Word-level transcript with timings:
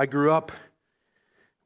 I 0.00 0.06
grew 0.06 0.32
up 0.32 0.50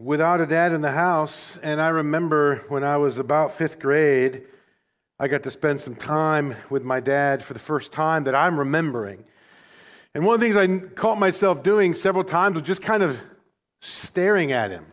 without 0.00 0.40
a 0.40 0.46
dad 0.46 0.73
in 0.73 0.81
the 0.81 0.90
house, 0.90 1.56
and 1.58 1.81
I 1.81 1.90
remember 1.90 2.65
when 2.67 2.83
I 2.83 2.97
was 2.97 3.17
about 3.17 3.53
fifth 3.53 3.79
grade, 3.79 4.43
I 5.21 5.29
got 5.29 5.45
to 5.45 5.53
spend 5.53 5.79
some 5.79 5.95
time 5.95 6.57
with 6.69 6.83
my 6.83 6.99
dad 6.99 7.45
for 7.45 7.53
the 7.53 7.61
first 7.61 7.93
time 7.93 8.25
that 8.25 8.35
I'm 8.35 8.59
remembering. 8.59 9.23
And 10.17 10.27
one 10.27 10.35
of 10.35 10.41
the 10.41 10.47
things 10.47 10.57
I 10.57 10.85
caught 10.97 11.17
myself 11.17 11.62
doing 11.62 11.95
several 11.95 12.25
times 12.25 12.57
was 12.57 12.65
just 12.65 12.83
kind 12.83 13.05
of 13.05 13.23
staring 13.81 14.51
at 14.51 14.72
him, 14.72 14.87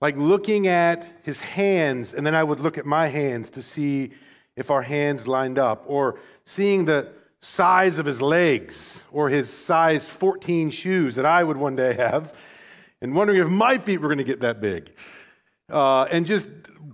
like 0.00 0.16
looking 0.16 0.68
at 0.68 1.04
his 1.24 1.40
hands, 1.40 2.14
and 2.14 2.24
then 2.24 2.36
I 2.36 2.44
would 2.44 2.60
look 2.60 2.78
at 2.78 2.86
my 2.86 3.08
hands 3.08 3.50
to 3.50 3.62
see 3.62 4.12
if 4.54 4.70
our 4.70 4.82
hands 4.82 5.26
lined 5.26 5.58
up, 5.58 5.82
or 5.88 6.20
seeing 6.44 6.84
the 6.84 7.12
size 7.40 7.98
of 7.98 8.06
his 8.06 8.20
legs 8.20 9.04
or 9.12 9.28
his 9.28 9.52
size 9.52 10.08
14 10.08 10.70
shoes 10.70 11.16
that 11.16 11.26
I 11.26 11.44
would 11.44 11.56
one 11.56 11.76
day 11.76 11.94
have, 11.94 12.36
and 13.00 13.14
wondering 13.14 13.40
if 13.40 13.48
my 13.48 13.78
feet 13.78 14.00
were 14.00 14.08
going 14.08 14.18
to 14.18 14.24
get 14.24 14.40
that 14.40 14.60
big. 14.60 14.92
Uh, 15.70 16.04
and 16.10 16.26
just 16.26 16.48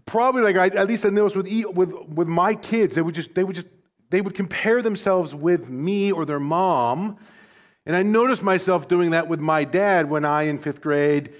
probably 0.06 0.42
like 0.42 0.56
I, 0.56 0.66
at 0.76 0.88
least 0.88 1.06
I 1.06 1.08
noticed 1.08 1.36
with, 1.36 1.48
with 1.74 1.92
with 2.08 2.28
my 2.28 2.54
kids, 2.54 2.94
they 2.94 3.02
would 3.02 3.14
just 3.14 3.34
they 3.34 3.44
would 3.44 3.54
just 3.54 3.68
they 4.10 4.20
would 4.20 4.34
compare 4.34 4.82
themselves 4.82 5.34
with 5.34 5.70
me 5.70 6.12
or 6.12 6.24
their 6.24 6.40
mom, 6.40 7.18
and 7.86 7.96
I 7.96 8.02
noticed 8.02 8.42
myself 8.42 8.88
doing 8.88 9.10
that 9.10 9.28
with 9.28 9.40
my 9.40 9.64
dad 9.64 10.10
when 10.10 10.24
I 10.24 10.42
in 10.42 10.58
fifth 10.58 10.80
grade 10.80 11.32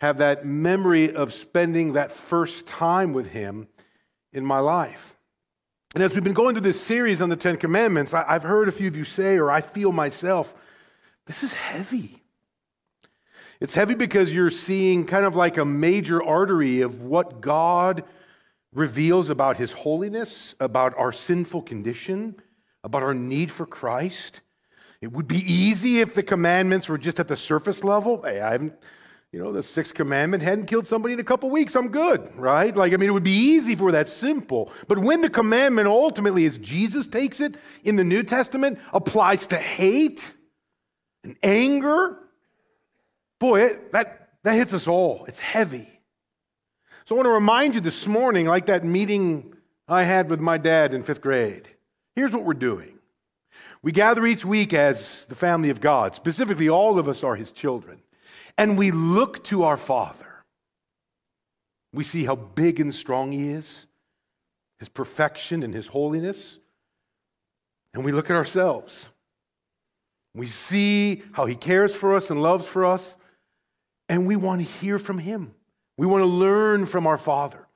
have 0.00 0.18
that 0.18 0.44
memory 0.44 1.14
of 1.14 1.32
spending 1.32 1.92
that 1.92 2.10
first 2.10 2.66
time 2.66 3.12
with 3.12 3.30
him 3.30 3.68
in 4.32 4.44
my 4.44 4.58
life. 4.58 5.16
And 5.94 6.02
as 6.02 6.14
we've 6.14 6.24
been 6.24 6.32
going 6.32 6.54
through 6.54 6.62
this 6.62 6.80
series 6.80 7.20
on 7.20 7.28
the 7.28 7.36
Ten 7.36 7.58
Commandments, 7.58 8.14
I, 8.14 8.32
have 8.32 8.44
heard 8.44 8.66
a 8.66 8.72
few 8.72 8.88
of 8.88 8.96
you 8.96 9.04
say, 9.04 9.36
or 9.36 9.50
I 9.50 9.60
feel 9.60 9.92
myself, 9.92 10.54
this 11.26 11.42
is 11.42 11.52
heavy. 11.52 12.22
It's 13.60 13.74
heavy 13.74 13.94
because 13.94 14.32
you're 14.32 14.50
seeing 14.50 15.04
kind 15.04 15.26
of 15.26 15.36
like 15.36 15.58
a 15.58 15.66
major 15.66 16.22
artery 16.22 16.80
of 16.80 17.02
what 17.02 17.42
God 17.42 18.04
reveals 18.72 19.28
about 19.28 19.58
his 19.58 19.72
holiness, 19.72 20.54
about 20.60 20.96
our 20.96 21.12
sinful 21.12 21.62
condition, 21.62 22.36
about 22.82 23.02
our 23.02 23.12
need 23.12 23.52
for 23.52 23.66
Christ. 23.66 24.40
It 25.02 25.12
would 25.12 25.28
be 25.28 25.40
easy 25.40 26.00
if 26.00 26.14
the 26.14 26.22
commandments 26.22 26.88
were 26.88 26.96
just 26.96 27.20
at 27.20 27.28
the 27.28 27.36
surface 27.36 27.84
level. 27.84 28.22
Hey, 28.22 28.40
I 28.40 28.52
haven't 28.52 28.74
you 29.32 29.42
know, 29.42 29.50
the 29.50 29.62
sixth 29.62 29.94
commandment 29.94 30.42
hadn't 30.42 30.66
killed 30.66 30.86
somebody 30.86 31.14
in 31.14 31.20
a 31.20 31.24
couple 31.24 31.48
weeks, 31.48 31.74
I'm 31.74 31.88
good, 31.88 32.30
right? 32.36 32.76
Like, 32.76 32.92
I 32.92 32.98
mean, 32.98 33.08
it 33.08 33.12
would 33.12 33.24
be 33.24 33.30
easy 33.30 33.74
for 33.74 33.92
that 33.92 34.06
simple. 34.06 34.70
But 34.88 34.98
when 34.98 35.22
the 35.22 35.30
commandment 35.30 35.88
ultimately, 35.88 36.44
as 36.44 36.58
Jesus 36.58 37.06
takes 37.06 37.40
it 37.40 37.54
in 37.82 37.96
the 37.96 38.04
New 38.04 38.24
Testament, 38.24 38.78
applies 38.92 39.46
to 39.46 39.56
hate 39.56 40.34
and 41.24 41.34
anger, 41.42 42.18
boy, 43.38 43.62
it, 43.62 43.92
that, 43.92 44.28
that 44.42 44.52
hits 44.52 44.74
us 44.74 44.86
all. 44.86 45.24
It's 45.26 45.40
heavy. 45.40 45.88
So 47.06 47.14
I 47.14 47.16
want 47.16 47.26
to 47.26 47.32
remind 47.32 47.74
you 47.74 47.80
this 47.80 48.06
morning, 48.06 48.46
like 48.46 48.66
that 48.66 48.84
meeting 48.84 49.54
I 49.88 50.02
had 50.02 50.28
with 50.28 50.40
my 50.40 50.58
dad 50.58 50.92
in 50.92 51.02
fifth 51.02 51.22
grade. 51.22 51.68
Here's 52.14 52.34
what 52.34 52.44
we're 52.44 52.52
doing. 52.52 52.98
We 53.80 53.92
gather 53.92 54.26
each 54.26 54.44
week 54.44 54.74
as 54.74 55.24
the 55.26 55.34
family 55.34 55.70
of 55.70 55.80
God. 55.80 56.14
Specifically, 56.14 56.68
all 56.68 56.98
of 56.98 57.08
us 57.08 57.24
are 57.24 57.34
his 57.34 57.50
children 57.50 58.02
and 58.58 58.78
we 58.78 58.90
look 58.90 59.42
to 59.44 59.64
our 59.64 59.76
Father, 59.76 60.26
we 61.92 62.04
see 62.04 62.24
how 62.24 62.36
big 62.36 62.80
and 62.80 62.94
strong 62.94 63.32
He 63.32 63.50
is, 63.50 63.86
His 64.78 64.88
perfection 64.88 65.62
and 65.62 65.74
His 65.74 65.86
holiness, 65.86 66.58
and 67.94 68.04
we 68.04 68.12
look 68.12 68.30
at 68.30 68.36
ourselves. 68.36 69.10
We 70.34 70.46
see 70.46 71.22
how 71.32 71.46
He 71.46 71.54
cares 71.54 71.94
for 71.94 72.16
us 72.16 72.30
and 72.30 72.42
loves 72.42 72.66
for 72.66 72.84
us, 72.84 73.16
and 74.08 74.26
we 74.26 74.36
want 74.36 74.60
to 74.60 74.66
hear 74.66 74.98
from 74.98 75.18
Him. 75.18 75.54
We 75.96 76.06
want 76.06 76.22
to 76.22 76.26
learn 76.26 76.86
from 76.86 77.06
our 77.06 77.18
Father 77.18 77.66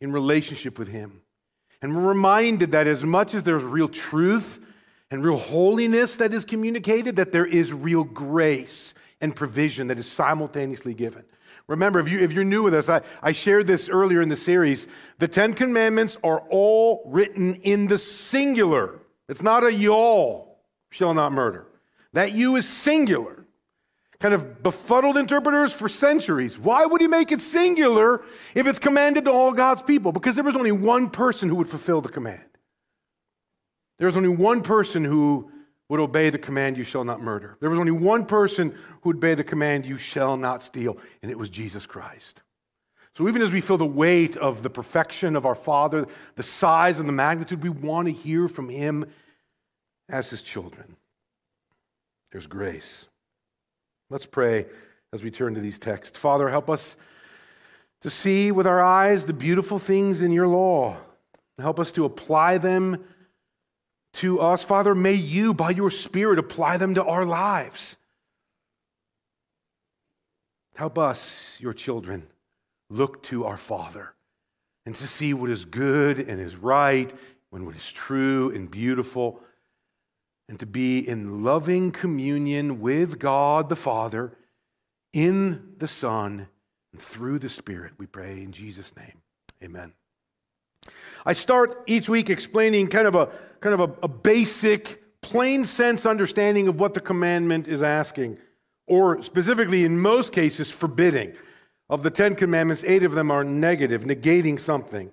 in 0.00 0.12
relationship 0.12 0.78
with 0.78 0.88
Him. 0.88 1.22
And 1.80 1.96
we're 1.96 2.08
reminded 2.08 2.72
that 2.72 2.86
as 2.86 3.04
much 3.04 3.34
as 3.34 3.44
there's 3.44 3.64
real 3.64 3.88
truth 3.88 4.64
and 5.10 5.24
real 5.24 5.36
holiness 5.36 6.16
that 6.16 6.34
is 6.34 6.44
communicated, 6.44 7.16
that 7.16 7.32
there 7.32 7.46
is 7.46 7.72
real 7.72 8.04
grace 8.04 8.94
and 9.20 9.34
provision 9.34 9.88
that 9.88 9.98
is 9.98 10.10
simultaneously 10.10 10.94
given. 10.94 11.24
Remember, 11.68 11.98
if, 11.98 12.10
you, 12.10 12.20
if 12.20 12.32
you're 12.32 12.44
new 12.44 12.62
with 12.62 12.74
us, 12.74 12.88
I, 12.88 13.00
I 13.22 13.32
shared 13.32 13.66
this 13.66 13.88
earlier 13.88 14.20
in 14.20 14.28
the 14.28 14.36
series. 14.36 14.86
The 15.18 15.26
Ten 15.26 15.52
Commandments 15.52 16.16
are 16.22 16.40
all 16.48 17.02
written 17.06 17.56
in 17.56 17.88
the 17.88 17.98
singular. 17.98 19.00
It's 19.28 19.42
not 19.42 19.64
a 19.64 19.72
y'all 19.72 20.58
shall 20.90 21.12
not 21.12 21.32
murder. 21.32 21.66
That 22.12 22.32
you 22.32 22.56
is 22.56 22.68
singular. 22.68 23.44
Kind 24.20 24.32
of 24.32 24.62
befuddled 24.62 25.16
interpreters 25.16 25.72
for 25.72 25.88
centuries. 25.88 26.58
Why 26.58 26.86
would 26.86 27.00
he 27.00 27.06
make 27.06 27.32
it 27.32 27.40
singular 27.40 28.22
if 28.54 28.66
it's 28.66 28.78
commanded 28.78 29.26
to 29.26 29.32
all 29.32 29.52
God's 29.52 29.82
people? 29.82 30.12
Because 30.12 30.36
there 30.36 30.44
was 30.44 30.56
only 30.56 30.72
one 30.72 31.10
person 31.10 31.48
who 31.48 31.56
would 31.56 31.68
fulfill 31.68 32.00
the 32.00 32.08
command. 32.08 32.48
There 33.98 34.06
was 34.06 34.16
only 34.16 34.34
one 34.34 34.62
person 34.62 35.04
who 35.04 35.50
would 35.88 36.00
obey 36.00 36.30
the 36.30 36.38
command, 36.38 36.76
you 36.76 36.84
shall 36.84 37.04
not 37.04 37.20
murder. 37.20 37.56
There 37.60 37.70
was 37.70 37.78
only 37.78 37.92
one 37.92 38.26
person 38.26 38.74
who 39.02 39.10
would 39.10 39.16
obey 39.16 39.34
the 39.34 39.44
command, 39.44 39.86
you 39.86 39.98
shall 39.98 40.36
not 40.36 40.62
steal, 40.62 40.98
and 41.22 41.30
it 41.30 41.38
was 41.38 41.48
Jesus 41.48 41.86
Christ. 41.86 42.42
So 43.14 43.28
even 43.28 43.40
as 43.40 43.52
we 43.52 43.60
feel 43.60 43.78
the 43.78 43.86
weight 43.86 44.36
of 44.36 44.62
the 44.62 44.68
perfection 44.68 45.36
of 45.36 45.46
our 45.46 45.54
Father, 45.54 46.06
the 46.34 46.42
size 46.42 46.98
and 46.98 47.08
the 47.08 47.14
magnitude, 47.14 47.62
we 47.62 47.70
want 47.70 48.08
to 48.08 48.12
hear 48.12 48.46
from 48.48 48.68
Him 48.68 49.06
as 50.08 50.28
His 50.28 50.42
children. 50.42 50.96
There's 52.30 52.46
grace. 52.46 53.08
Let's 54.10 54.26
pray 54.26 54.66
as 55.12 55.22
we 55.22 55.30
turn 55.30 55.54
to 55.54 55.60
these 55.60 55.78
texts. 55.78 56.18
Father, 56.18 56.48
help 56.48 56.68
us 56.68 56.96
to 58.02 58.10
see 58.10 58.52
with 58.52 58.66
our 58.66 58.82
eyes 58.82 59.24
the 59.24 59.32
beautiful 59.32 59.78
things 59.78 60.20
in 60.20 60.30
your 60.32 60.48
law. 60.48 60.96
Help 61.58 61.80
us 61.80 61.92
to 61.92 62.04
apply 62.04 62.58
them 62.58 63.02
to 64.16 64.40
us. 64.40 64.64
Father, 64.64 64.94
may 64.94 65.14
you, 65.14 65.54
by 65.54 65.70
your 65.70 65.90
Spirit, 65.90 66.38
apply 66.38 66.76
them 66.76 66.94
to 66.94 67.04
our 67.04 67.24
lives. 67.24 67.96
Help 70.74 70.98
us, 70.98 71.58
your 71.60 71.72
children, 71.72 72.26
look 72.90 73.22
to 73.24 73.44
our 73.44 73.56
Father 73.56 74.12
and 74.84 74.94
to 74.94 75.06
see 75.06 75.34
what 75.34 75.50
is 75.50 75.64
good 75.64 76.18
and 76.18 76.40
is 76.40 76.56
right 76.56 77.12
and 77.52 77.64
what 77.64 77.74
is 77.74 77.90
true 77.90 78.52
and 78.54 78.70
beautiful, 78.70 79.40
and 80.46 80.60
to 80.60 80.66
be 80.66 80.98
in 80.98 81.42
loving 81.42 81.90
communion 81.90 82.80
with 82.80 83.18
God 83.18 83.70
the 83.70 83.76
Father, 83.76 84.36
in 85.14 85.72
the 85.78 85.88
Son, 85.88 86.48
and 86.92 87.00
through 87.00 87.38
the 87.38 87.48
Spirit. 87.48 87.94
We 87.96 88.06
pray 88.06 88.42
in 88.42 88.52
Jesus' 88.52 88.94
name. 88.94 89.22
Amen. 89.62 89.94
I 91.24 91.32
start 91.32 91.82
each 91.86 92.08
week 92.08 92.30
explaining 92.30 92.88
kind 92.88 93.06
of 93.06 93.14
a 93.14 93.28
kind 93.60 93.74
of 93.74 93.80
a, 93.80 94.04
a 94.04 94.08
basic, 94.08 95.20
plain 95.20 95.64
sense 95.64 96.06
understanding 96.06 96.68
of 96.68 96.78
what 96.78 96.94
the 96.94 97.00
commandment 97.00 97.66
is 97.66 97.82
asking, 97.82 98.38
or 98.86 99.22
specifically, 99.22 99.84
in 99.84 99.98
most 99.98 100.32
cases, 100.32 100.70
forbidding. 100.70 101.34
Of 101.88 102.02
the 102.02 102.10
Ten 102.10 102.34
Commandments, 102.34 102.82
eight 102.84 103.04
of 103.04 103.12
them 103.12 103.30
are 103.30 103.44
negative, 103.44 104.02
negating 104.02 104.58
something. 104.58 105.12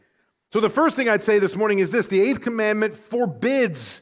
So 0.51 0.59
the 0.59 0.69
first 0.69 0.95
thing 0.95 1.07
I'd 1.07 1.21
say 1.21 1.37
this 1.37 1.55
morning 1.55 1.79
is 1.79 1.91
this 1.91 2.07
the 2.07 2.21
eighth 2.21 2.41
commandment 2.41 2.93
forbids 2.95 4.01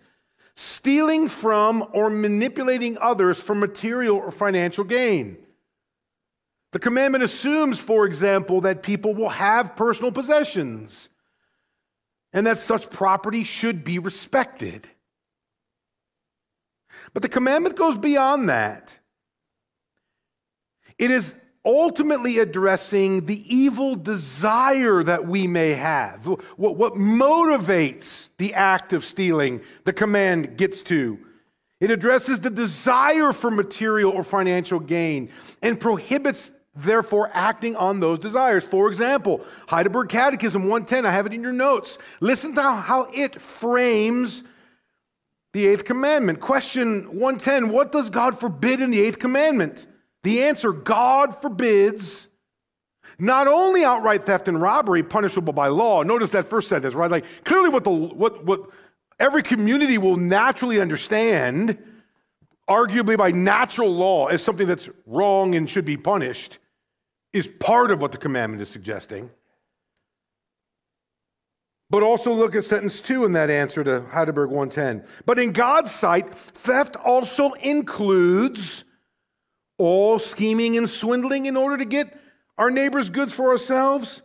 stealing 0.55 1.27
from 1.27 1.87
or 1.93 2.09
manipulating 2.09 2.97
others 2.99 3.39
for 3.39 3.55
material 3.55 4.17
or 4.17 4.31
financial 4.31 4.83
gain. 4.83 5.37
The 6.71 6.79
commandment 6.79 7.23
assumes, 7.23 7.79
for 7.79 8.05
example, 8.05 8.61
that 8.61 8.83
people 8.83 9.13
will 9.13 9.29
have 9.29 9.75
personal 9.75 10.11
possessions 10.11 11.09
and 12.33 12.47
that 12.47 12.59
such 12.59 12.89
property 12.89 13.43
should 13.43 13.83
be 13.83 13.99
respected. 13.99 14.87
But 17.13 17.23
the 17.23 17.29
commandment 17.29 17.75
goes 17.75 17.97
beyond 17.97 18.49
that. 18.49 18.97
It 20.97 21.11
is 21.11 21.35
ultimately 21.65 22.39
addressing 22.39 23.25
the 23.25 23.55
evil 23.55 23.95
desire 23.95 25.03
that 25.03 25.27
we 25.27 25.47
may 25.47 25.73
have. 25.73 26.25
What, 26.25 26.77
what, 26.77 26.93
motivates 26.93 28.29
the 28.37 28.53
act 28.53 28.93
of 28.93 29.03
stealing, 29.03 29.61
the 29.83 29.93
command 29.93 30.57
gets 30.57 30.81
to. 30.83 31.19
It 31.79 31.91
addresses 31.91 32.39
the 32.39 32.49
desire 32.49 33.33
for 33.33 33.51
material 33.51 34.11
or 34.11 34.23
financial 34.23 34.79
gain 34.79 35.29
and 35.61 35.79
prohibits 35.79 36.51
therefore 36.75 37.29
acting 37.33 37.75
on 37.75 37.99
those 37.99 38.19
desires. 38.19 38.63
For 38.63 38.87
example, 38.87 39.45
Heidelberg 39.67 40.09
Catechism 40.09 40.63
110, 40.63 41.05
I 41.05 41.11
have 41.11 41.25
it 41.25 41.33
in 41.33 41.41
your 41.41 41.51
notes. 41.51 41.97
Listen 42.19 42.55
to 42.55 42.61
how 42.61 43.07
it 43.13 43.39
frames 43.39 44.43
the 45.53 45.67
eighth 45.67 45.85
commandment. 45.85 46.39
Question 46.39 47.03
110 47.19 47.69
What 47.69 47.91
does 47.91 48.09
God 48.09 48.39
forbid 48.39 48.79
in 48.81 48.89
the 48.89 49.01
eighth 49.01 49.19
commandment? 49.19 49.85
The 50.23 50.43
answer 50.43 50.71
God 50.71 51.35
forbids 51.35 52.27
not 53.19 53.47
only 53.47 53.83
outright 53.83 54.23
theft 54.23 54.47
and 54.47 54.61
robbery 54.61 55.03
punishable 55.03 55.53
by 55.53 55.67
law. 55.67 56.03
Notice 56.03 56.29
that 56.31 56.45
first 56.45 56.69
sentence, 56.69 56.93
right? 56.93 57.11
Like 57.11 57.25
clearly 57.43 57.69
what 57.69 57.83
the 57.83 57.91
what 57.91 58.45
what 58.45 58.69
every 59.19 59.43
community 59.43 59.97
will 59.97 60.15
naturally 60.15 60.79
understand 60.79 61.77
arguably 62.71 63.17
by 63.17 63.31
natural 63.31 63.93
law, 63.93 64.27
as 64.27 64.41
something 64.41 64.65
that's 64.65 64.89
wrong 65.05 65.55
and 65.55 65.69
should 65.69 65.83
be 65.83 65.97
punished, 65.97 66.59
is 67.33 67.45
part 67.45 67.91
of 67.91 67.99
what 67.99 68.13
the 68.13 68.17
commandment 68.17 68.61
is 68.61 68.69
suggesting. 68.69 69.29
But 71.89 72.01
also 72.03 72.31
look 72.31 72.55
at 72.55 72.63
sentence 72.63 73.01
two 73.01 73.25
in 73.25 73.33
that 73.33 73.49
answer 73.49 73.83
to 73.83 74.01
Heidelberg 74.01 74.49
110. 74.49 75.05
But 75.25 75.37
in 75.37 75.51
God's 75.51 75.91
sight, 75.91 76.33
theft 76.33 76.95
also 76.95 77.51
includes 77.51 78.85
all 79.77 80.17
scheming 80.17 80.77
and 80.77 80.89
swindling 80.89 81.47
in 81.47 81.57
order 81.57 81.77
to 81.77 81.85
get 81.85 82.17
our 82.57 82.71
neighbor's 82.71 83.09
goods 83.09 83.33
for 83.33 83.49
ourselves, 83.49 84.21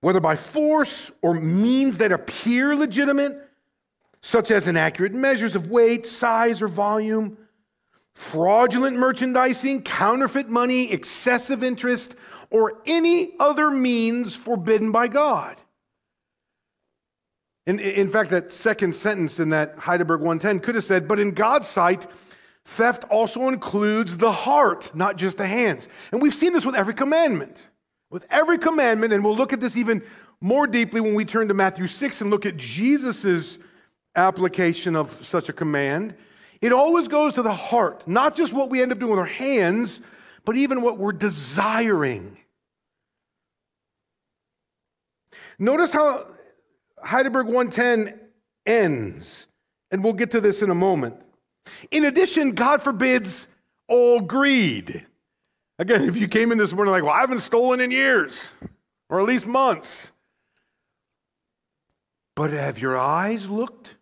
whether 0.00 0.20
by 0.20 0.36
force 0.36 1.12
or 1.20 1.34
means 1.34 1.98
that 1.98 2.12
appear 2.12 2.74
legitimate, 2.74 3.32
such 4.22 4.50
as 4.50 4.66
inaccurate 4.66 5.12
measures 5.12 5.54
of 5.54 5.68
weight, 5.68 6.06
size, 6.06 6.62
or 6.62 6.68
volume, 6.68 7.36
fraudulent 8.14 8.96
merchandising, 8.96 9.82
counterfeit 9.82 10.48
money, 10.48 10.92
excessive 10.92 11.62
interest, 11.62 12.14
or 12.50 12.80
any 12.86 13.32
other 13.40 13.70
means 13.70 14.36
forbidden 14.36 14.92
by 14.92 15.08
God. 15.08 15.60
In, 17.66 17.78
in 17.78 18.08
fact, 18.08 18.30
that 18.30 18.52
second 18.52 18.94
sentence 18.94 19.38
in 19.38 19.50
that 19.50 19.78
Heidelberg 19.78 20.20
110 20.20 20.60
could 20.60 20.74
have 20.74 20.84
said, 20.84 21.06
but 21.06 21.20
in 21.20 21.30
God's 21.32 21.68
sight, 21.68 22.06
theft 22.64 23.04
also 23.08 23.48
includes 23.48 24.18
the 24.18 24.32
heart, 24.32 24.90
not 24.94 25.16
just 25.16 25.38
the 25.38 25.46
hands. 25.46 25.88
And 26.10 26.20
we've 26.20 26.34
seen 26.34 26.52
this 26.52 26.66
with 26.66 26.74
every 26.74 26.94
commandment. 26.94 27.68
With 28.10 28.26
every 28.30 28.58
commandment, 28.58 29.12
and 29.12 29.24
we'll 29.24 29.36
look 29.36 29.52
at 29.52 29.60
this 29.60 29.76
even 29.76 30.02
more 30.40 30.66
deeply 30.66 31.00
when 31.00 31.14
we 31.14 31.24
turn 31.24 31.48
to 31.48 31.54
Matthew 31.54 31.86
6 31.86 32.20
and 32.20 32.30
look 32.30 32.44
at 32.44 32.56
Jesus' 32.56 33.58
application 34.16 34.96
of 34.96 35.10
such 35.24 35.48
a 35.48 35.52
command. 35.52 36.14
It 36.62 36.72
always 36.72 37.08
goes 37.08 37.34
to 37.34 37.42
the 37.42 37.52
heart, 37.52 38.06
not 38.06 38.36
just 38.36 38.52
what 38.52 38.70
we 38.70 38.80
end 38.80 38.92
up 38.92 39.00
doing 39.00 39.10
with 39.10 39.18
our 39.18 39.24
hands, 39.26 40.00
but 40.44 40.56
even 40.56 40.80
what 40.80 40.96
we're 40.96 41.12
desiring. 41.12 42.38
Notice 45.58 45.92
how 45.92 46.28
Heidelberg 47.02 47.46
110 47.46 48.18
ends, 48.64 49.48
and 49.90 50.04
we'll 50.04 50.12
get 50.12 50.30
to 50.30 50.40
this 50.40 50.62
in 50.62 50.70
a 50.70 50.74
moment. 50.74 51.16
In 51.90 52.04
addition, 52.04 52.52
God 52.52 52.80
forbids 52.80 53.48
all 53.88 54.20
greed. 54.20 55.04
Again, 55.80 56.02
if 56.02 56.16
you 56.16 56.28
came 56.28 56.52
in 56.52 56.58
this 56.58 56.72
morning 56.72 56.92
like, 56.92 57.02
well, 57.02 57.12
I 57.12 57.20
haven't 57.20 57.40
stolen 57.40 57.80
in 57.80 57.90
years, 57.90 58.52
or 59.08 59.20
at 59.20 59.26
least 59.26 59.46
months. 59.46 60.12
But 62.36 62.50
have 62.50 62.78
your 62.78 62.96
eyes 62.96 63.48
looked? 63.48 63.96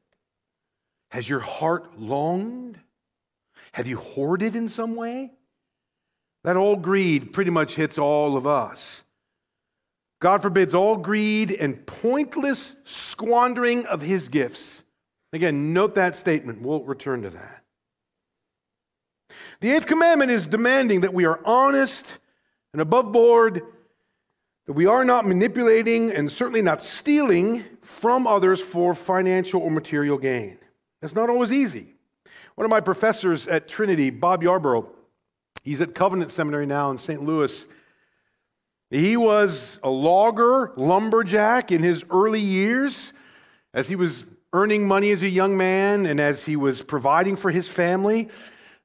Has 1.11 1.29
your 1.29 1.41
heart 1.41 1.99
longed? 1.99 2.79
Have 3.73 3.87
you 3.87 3.99
hoarded 3.99 4.57
in 4.57 4.69
some 4.69 4.97
way? 4.97 5.33
That 6.45 6.57
old 6.57 6.83
greed 6.83 7.33
pretty 7.33 7.51
much 7.51 7.75
hits 7.75 7.99
all 7.99 8.37
of 8.37 8.47
us. 8.47 9.05
God 10.21 10.43
forbids 10.43 10.75
all 10.75 10.97
greed 10.97 11.51
and 11.51 11.85
pointless 11.87 12.77
squandering 12.85 13.87
of 13.87 14.03
his 14.03 14.29
gifts. 14.29 14.85
Again, 15.33 15.73
note 15.73 15.95
that 15.95 16.15
statement. 16.15 16.61
We'll 16.61 16.83
return 16.83 17.23
to 17.23 17.31
that. 17.31 17.65
The 19.61 19.71
eighth 19.71 19.87
commandment 19.87 20.31
is 20.31 20.47
demanding 20.47 21.03
that 21.03 21.15
we 21.15 21.25
are 21.25 21.41
honest 21.45 22.19
and 22.73 22.81
above 22.81 23.13
board, 23.13 23.63
that 24.67 24.73
we 24.73 24.87
are 24.87 25.05
not 25.05 25.27
manipulating 25.27 26.11
and 26.11 26.31
certainly 26.31 26.63
not 26.63 26.83
stealing 26.83 27.65
from 27.81 28.27
others 28.27 28.61
for 28.61 28.95
financial 28.95 29.61
or 29.61 29.71
material 29.71 30.19
gain. 30.19 30.60
That's 31.01 31.15
not 31.15 31.31
always 31.31 31.53
easy. 31.53 31.95
One 32.55 32.65
of 32.65 32.71
my 32.71 32.81
professors 32.81 33.49
at 33.49 33.69
Trinity, 33.69 34.11
Bob 34.11 34.43
Yarbrough, 34.43 34.87
he's 35.65 35.81
at 35.81 35.95
Covenant 35.95 36.31
Seminary 36.31 36.67
now 36.67 36.91
in 36.91 36.99
St. 36.99 37.23
Louis. 37.23 37.67
He 38.91 39.17
was 39.17 39.81
a 39.83 39.89
logger, 39.89 40.73
lumberjack 40.77 41.73
in 41.73 41.83
his 41.83 42.05
early 42.11 42.41
years 42.41 43.13
as 43.73 43.89
he 43.89 43.97
was 43.97 44.25
earning 44.53 44.87
money 44.87 45.13
as 45.13 45.23
a 45.23 45.29
young 45.29 45.57
man 45.57 46.07
and 46.07 46.21
as 46.21 46.45
he 46.45 46.57
was 46.57 46.83
providing 46.83 47.37
for 47.37 47.51
his 47.51 47.69
family. 47.69 48.29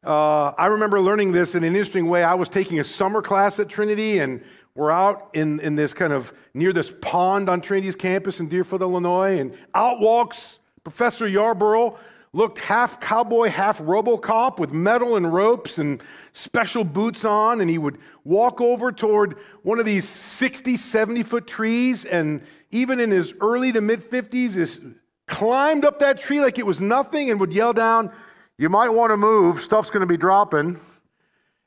Uh, 0.03 0.53
I 0.57 0.67
remember 0.67 1.01
learning 1.01 1.31
this 1.31 1.55
in 1.55 1.63
an 1.63 1.75
interesting 1.75 2.07
way. 2.07 2.23
I 2.23 2.35
was 2.35 2.49
taking 2.49 2.79
a 2.79 2.83
summer 2.83 3.23
class 3.23 3.59
at 3.59 3.67
Trinity, 3.67 4.19
and 4.19 4.43
we're 4.75 4.91
out 4.91 5.31
in, 5.33 5.59
in 5.61 5.75
this 5.75 5.95
kind 5.95 6.13
of 6.13 6.31
near 6.53 6.71
this 6.71 6.93
pond 7.01 7.49
on 7.49 7.59
Trinity's 7.61 7.95
campus 7.95 8.39
in 8.39 8.47
Deerfield, 8.47 8.83
Illinois, 8.83 9.39
and 9.39 9.55
out 9.73 9.99
walks 9.99 10.59
Professor 10.85 11.25
Yarbrough 11.25 11.97
looked 12.31 12.59
half 12.59 12.99
cowboy, 12.99 13.49
half 13.49 13.79
Robocop 13.79 14.59
with 14.59 14.71
metal 14.71 15.15
and 15.15 15.33
ropes 15.33 15.79
and 15.79 15.99
special 16.31 16.83
boots 16.83 17.25
on. 17.25 17.59
And 17.59 17.69
he 17.71 17.79
would 17.79 17.97
walk 18.23 18.61
over 18.61 18.91
toward 18.91 19.35
one 19.63 19.79
of 19.79 19.85
these 19.85 20.07
60, 20.07 20.77
70 20.77 21.23
foot 21.23 21.47
trees. 21.47 22.05
And 22.05 22.43
even 22.69 22.99
in 22.99 23.09
his 23.09 23.33
early 23.41 23.71
to 23.71 23.81
mid 23.81 24.01
50s, 24.01 24.93
climbed 25.27 25.85
up 25.85 25.97
that 25.99 26.21
tree 26.21 26.39
like 26.39 26.59
it 26.59 26.67
was 26.67 26.79
nothing 26.79 27.31
and 27.31 27.39
would 27.39 27.51
yell 27.51 27.73
down, 27.73 28.11
You 28.59 28.69
might 28.69 28.89
want 28.89 29.09
to 29.09 29.17
move, 29.17 29.61
stuff's 29.61 29.89
going 29.89 30.01
to 30.01 30.13
be 30.13 30.17
dropping. 30.17 30.79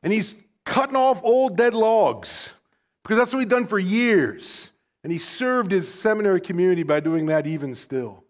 And 0.04 0.12
he's 0.12 0.44
cutting 0.64 0.94
off 0.94 1.20
old 1.24 1.56
dead 1.56 1.74
logs 1.74 2.54
because 3.02 3.18
that's 3.18 3.32
what 3.32 3.40
he'd 3.40 3.48
done 3.48 3.66
for 3.66 3.80
years. 3.80 4.70
And 5.02 5.10
he 5.10 5.18
served 5.18 5.72
his 5.72 5.92
seminary 5.92 6.40
community 6.40 6.84
by 6.84 7.00
doing 7.00 7.26
that 7.26 7.48
even 7.48 7.74
still. 7.74 8.22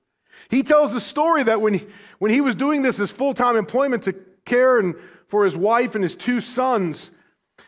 He 0.48 0.62
tells 0.62 0.92
the 0.92 1.00
story 1.00 1.42
that 1.42 1.60
when 1.60 1.74
he, 1.74 1.86
when 2.18 2.30
he 2.30 2.40
was 2.40 2.54
doing 2.54 2.82
this 2.82 3.00
as 3.00 3.10
full 3.10 3.34
time 3.34 3.56
employment 3.56 4.04
to 4.04 4.14
care 4.44 4.78
and 4.78 4.94
for 5.26 5.44
his 5.44 5.56
wife 5.56 5.94
and 5.94 6.02
his 6.02 6.14
two 6.14 6.40
sons, 6.40 7.10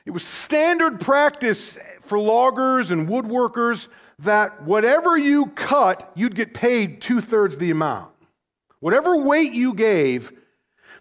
it 0.06 0.10
was 0.10 0.24
standard 0.24 1.00
practice 1.00 1.78
for 2.00 2.18
loggers 2.18 2.90
and 2.90 3.08
woodworkers 3.08 3.88
that 4.20 4.62
whatever 4.62 5.16
you 5.16 5.46
cut, 5.46 6.10
you'd 6.14 6.34
get 6.34 6.54
paid 6.54 7.00
two 7.00 7.20
thirds 7.20 7.58
the 7.58 7.70
amount. 7.70 8.12
Whatever 8.80 9.16
weight 9.16 9.52
you 9.52 9.74
gave, 9.74 10.32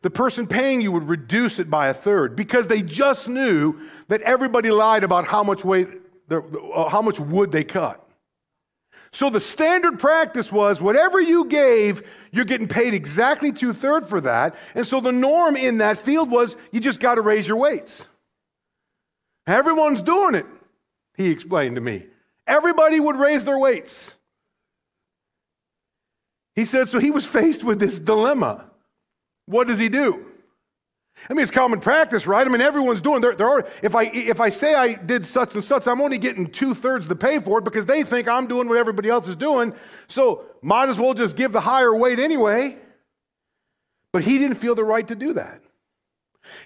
the 0.02 0.10
person 0.10 0.48
paying 0.48 0.82
you 0.82 0.92
would 0.92 1.08
reduce 1.08 1.60
it 1.60 1.70
by 1.70 1.88
a 1.88 1.94
third 1.94 2.36
because 2.36 2.68
they 2.68 2.82
just 2.82 3.28
knew 3.28 3.80
that 4.08 4.22
everybody 4.22 4.72
lied 4.72 5.04
about 5.04 5.26
how 5.26 5.44
much 5.44 5.64
weight, 5.64 5.88
how 6.30 7.02
much 7.02 7.20
wood 7.20 7.52
they 7.52 7.64
cut. 7.64 8.06
So 9.12 9.30
the 9.30 9.40
standard 9.40 10.00
practice 10.00 10.52
was 10.52 10.82
whatever 10.82 11.20
you 11.20 11.46
gave, 11.46 12.08
you're 12.32 12.46
getting 12.46 12.68
paid 12.68 12.94
exactly 12.94 13.52
two 13.52 13.74
thirds 13.74 14.08
for 14.08 14.22
that. 14.22 14.56
And 14.76 14.86
so 14.86 15.00
the 15.00 15.12
norm 15.12 15.56
in 15.56 15.80
that 15.80 15.98
field 15.98 16.30
was 16.30 16.56
you 16.72 16.80
just 16.80 17.00
got 17.00 17.16
to 17.16 17.22
raise 17.22 17.48
your 17.48 17.58
weights. 17.58 18.08
Everyone's 19.48 20.02
doing 20.02 20.36
it, 20.36 20.46
he 21.18 21.32
explained 21.32 21.76
to 21.76 21.82
me. 21.82 22.06
Everybody 22.46 23.00
would 23.00 23.16
raise 23.16 23.46
their 23.46 23.58
weights. 23.58 24.16
He 26.56 26.66
said, 26.66 26.88
so 26.90 27.00
he 27.00 27.10
was 27.10 27.26
faced 27.26 27.64
with 27.64 27.80
this 27.80 28.00
dilemma. 28.00 28.70
What 29.46 29.68
does 29.68 29.80
he 29.80 29.90
do? 29.90 30.26
I 31.28 31.34
mean, 31.34 31.44
it's 31.44 31.52
common 31.52 31.80
practice, 31.80 32.26
right? 32.28 32.46
I 32.46 32.50
mean, 32.50 32.62
everyone's 32.62 33.02
doing. 33.02 33.22
There, 33.22 33.36
there 33.36 33.48
are. 33.48 33.68
If 33.84 33.96
I 33.96 34.04
if 34.04 34.40
I 34.40 34.50
say 34.50 34.74
I 34.74 34.94
did 34.94 35.26
such 35.26 35.56
and 35.56 35.64
such, 35.64 35.88
I'm 35.88 36.02
only 36.02 36.18
getting 36.18 36.48
two 36.48 36.74
thirds 36.74 37.08
the 37.08 37.16
pay 37.16 37.40
for 37.40 37.60
it 37.60 37.66
because 37.66 37.86
they 37.86 38.04
think 38.04 38.28
I'm 38.28 38.48
doing 38.48 38.70
what 38.70 38.78
everybody 38.78 39.10
else 39.10 39.28
is 39.28 39.36
doing. 39.36 39.74
So 40.08 40.44
might 40.62 40.90
as 40.90 41.00
well 41.00 41.14
just 41.14 41.36
give 41.36 41.52
the 41.52 41.62
higher 41.62 41.94
weight 41.94 42.20
anyway. 42.20 42.78
But 44.12 44.24
he 44.24 44.38
didn't 44.38 44.58
feel 44.58 44.76
the 44.76 44.84
right 44.84 45.08
to 45.08 45.16
do 45.16 45.34
that. 45.34 45.62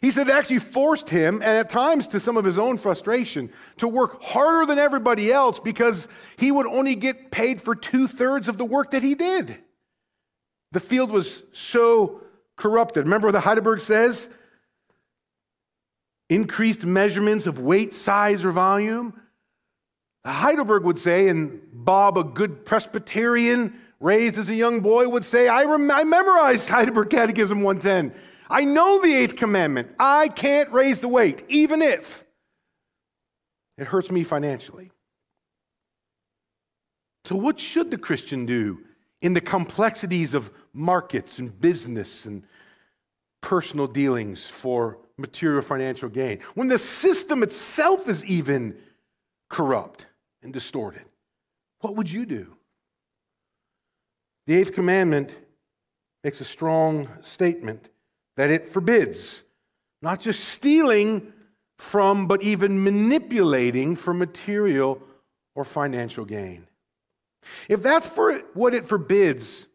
He 0.02 0.12
said 0.12 0.28
it 0.28 0.34
actually 0.34 0.60
forced 0.60 1.10
him, 1.10 1.36
and 1.36 1.58
at 1.58 1.70
times 1.70 2.08
to 2.10 2.20
some 2.20 2.38
of 2.38 2.46
his 2.46 2.58
own 2.58 2.78
frustration, 2.78 3.52
to 3.78 3.88
work 3.88 4.22
harder 4.24 4.66
than 4.66 4.80
everybody 4.80 5.32
else 5.32 5.60
because 5.60 6.08
he 6.38 6.52
would 6.52 6.68
only 6.68 6.96
get 6.96 7.32
paid 7.32 7.62
for 7.62 7.76
two 7.76 8.08
thirds 8.08 8.48
of 8.48 8.58
the 8.58 8.66
work 8.66 8.92
that 8.92 9.04
he 9.04 9.16
did. 9.16 9.58
The 10.72 10.80
field 10.80 11.12
was 11.12 11.44
so 11.52 12.22
corrupted. 12.56 13.06
Remember 13.06 13.28
what 13.28 13.34
the 13.34 13.42
Heidelberg 13.42 13.82
says? 13.82 14.34
Increased 16.30 16.86
measurements 16.86 17.48
of 17.48 17.60
weight, 17.60 17.94
size, 17.94 18.44
or 18.44 18.52
volume. 18.52 19.20
Heidelberg 20.26 20.84
would 20.84 20.98
say, 20.98 21.28
and 21.28 21.62
Bob, 21.72 22.18
a 22.18 22.24
good 22.24 22.66
Presbyterian 22.66 23.74
raised 24.00 24.38
as 24.38 24.50
a 24.50 24.56
young 24.56 24.80
boy, 24.80 25.08
would 25.08 25.24
say, 25.24 25.48
I, 25.48 25.64
rem- 25.64 25.92
I 25.92 26.04
memorized 26.04 26.70
Heidelberg 26.70 27.10
Catechism 27.10 27.62
110. 27.62 28.20
I 28.50 28.66
know 28.66 29.02
the 29.02 29.14
eighth 29.14 29.36
commandment. 29.36 29.94
I 30.00 30.28
can't 30.28 30.72
raise 30.72 31.00
the 31.00 31.08
weight, 31.08 31.44
even 31.50 31.82
if 31.82 32.24
it 33.78 33.88
hurts 33.88 34.12
me 34.12 34.24
financially. 34.24 34.92
So, 37.26 37.36
what 37.36 37.60
should 37.60 37.90
the 37.90 37.98
Christian 37.98 38.46
do 38.46 38.80
in 39.22 39.34
the 39.34 39.42
complexities 39.42 40.34
of 40.34 40.52
markets 40.74 41.40
and 41.40 41.60
business 41.60 42.26
and 42.26 42.44
personal 43.42 43.88
dealings 43.88 44.46
for 44.46 44.98
material 45.18 45.62
financial 45.62 46.10
gain, 46.10 46.40
when 46.56 46.68
the 46.68 46.78
system 46.78 47.44
itself 47.44 48.08
is 48.08 48.26
even 48.26 48.78
corrupt 49.50 50.08
and 50.42 50.52
distorted, 50.52 51.04
what 51.82 51.96
would 51.96 52.12
you 52.12 52.26
do? 52.26 52.56
The 54.48 54.56
eighth 54.56 54.74
commandment 54.74 55.36
makes 56.24 56.42
a 56.42 56.46
strong 56.46 57.08
statement 57.22 57.90
that 58.36 58.50
it 58.50 58.66
forbids 58.66 59.44
Not 60.02 60.20
just 60.20 60.44
stealing 60.44 61.32
from, 61.78 62.28
but 62.28 62.44
even 62.44 62.84
manipulating 62.84 63.96
for 63.96 64.14
material 64.14 65.02
or 65.56 65.64
financial 65.64 66.26
gain. 66.26 66.68
If 67.70 67.82
that's 67.82 68.10
for 68.10 68.34
what 68.54 68.74
it 68.74 68.86
forbids, 68.86 69.68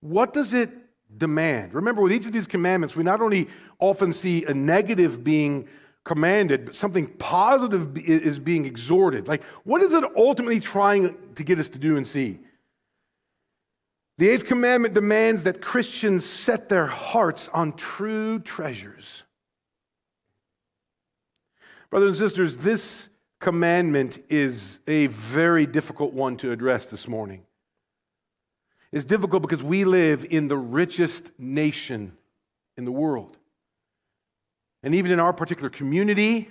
what 0.00 0.32
does 0.32 0.54
it 0.54 0.70
demand? 1.18 1.74
Remember, 1.74 2.02
with 2.02 2.12
each 2.12 2.26
of 2.26 2.32
these 2.32 2.46
commandments, 2.46 2.96
we 2.96 3.04
not 3.04 3.20
only 3.20 3.48
often 3.78 4.12
see 4.12 4.44
a 4.44 4.54
negative 4.54 5.24
being 5.24 5.68
commanded, 6.04 6.66
but 6.66 6.74
something 6.74 7.06
positive 7.06 7.96
is 7.98 8.38
being 8.38 8.66
exhorted. 8.66 9.26
Like, 9.26 9.42
what 9.64 9.82
is 9.82 9.92
it 9.94 10.04
ultimately 10.16 10.60
trying 10.60 11.16
to 11.34 11.44
get 11.44 11.58
us 11.58 11.68
to 11.70 11.78
do 11.78 11.96
and 11.96 12.06
see? 12.06 12.40
The 14.18 14.28
eighth 14.28 14.46
commandment 14.46 14.94
demands 14.94 15.42
that 15.42 15.60
Christians 15.60 16.24
set 16.24 16.68
their 16.68 16.86
hearts 16.86 17.48
on 17.48 17.72
true 17.72 18.38
treasures. 18.38 19.24
Brothers 21.90 22.20
and 22.20 22.28
sisters, 22.30 22.58
this 22.58 23.08
commandment 23.40 24.22
is 24.28 24.80
a 24.86 25.06
very 25.08 25.66
difficult 25.66 26.12
one 26.12 26.36
to 26.38 26.52
address 26.52 26.90
this 26.90 27.08
morning. 27.08 27.44
It's 28.94 29.04
difficult 29.04 29.42
because 29.42 29.60
we 29.60 29.84
live 29.84 30.24
in 30.30 30.46
the 30.46 30.56
richest 30.56 31.36
nation 31.36 32.16
in 32.76 32.84
the 32.84 32.92
world. 32.92 33.36
And 34.84 34.94
even 34.94 35.10
in 35.10 35.18
our 35.18 35.32
particular 35.32 35.68
community, 35.68 36.48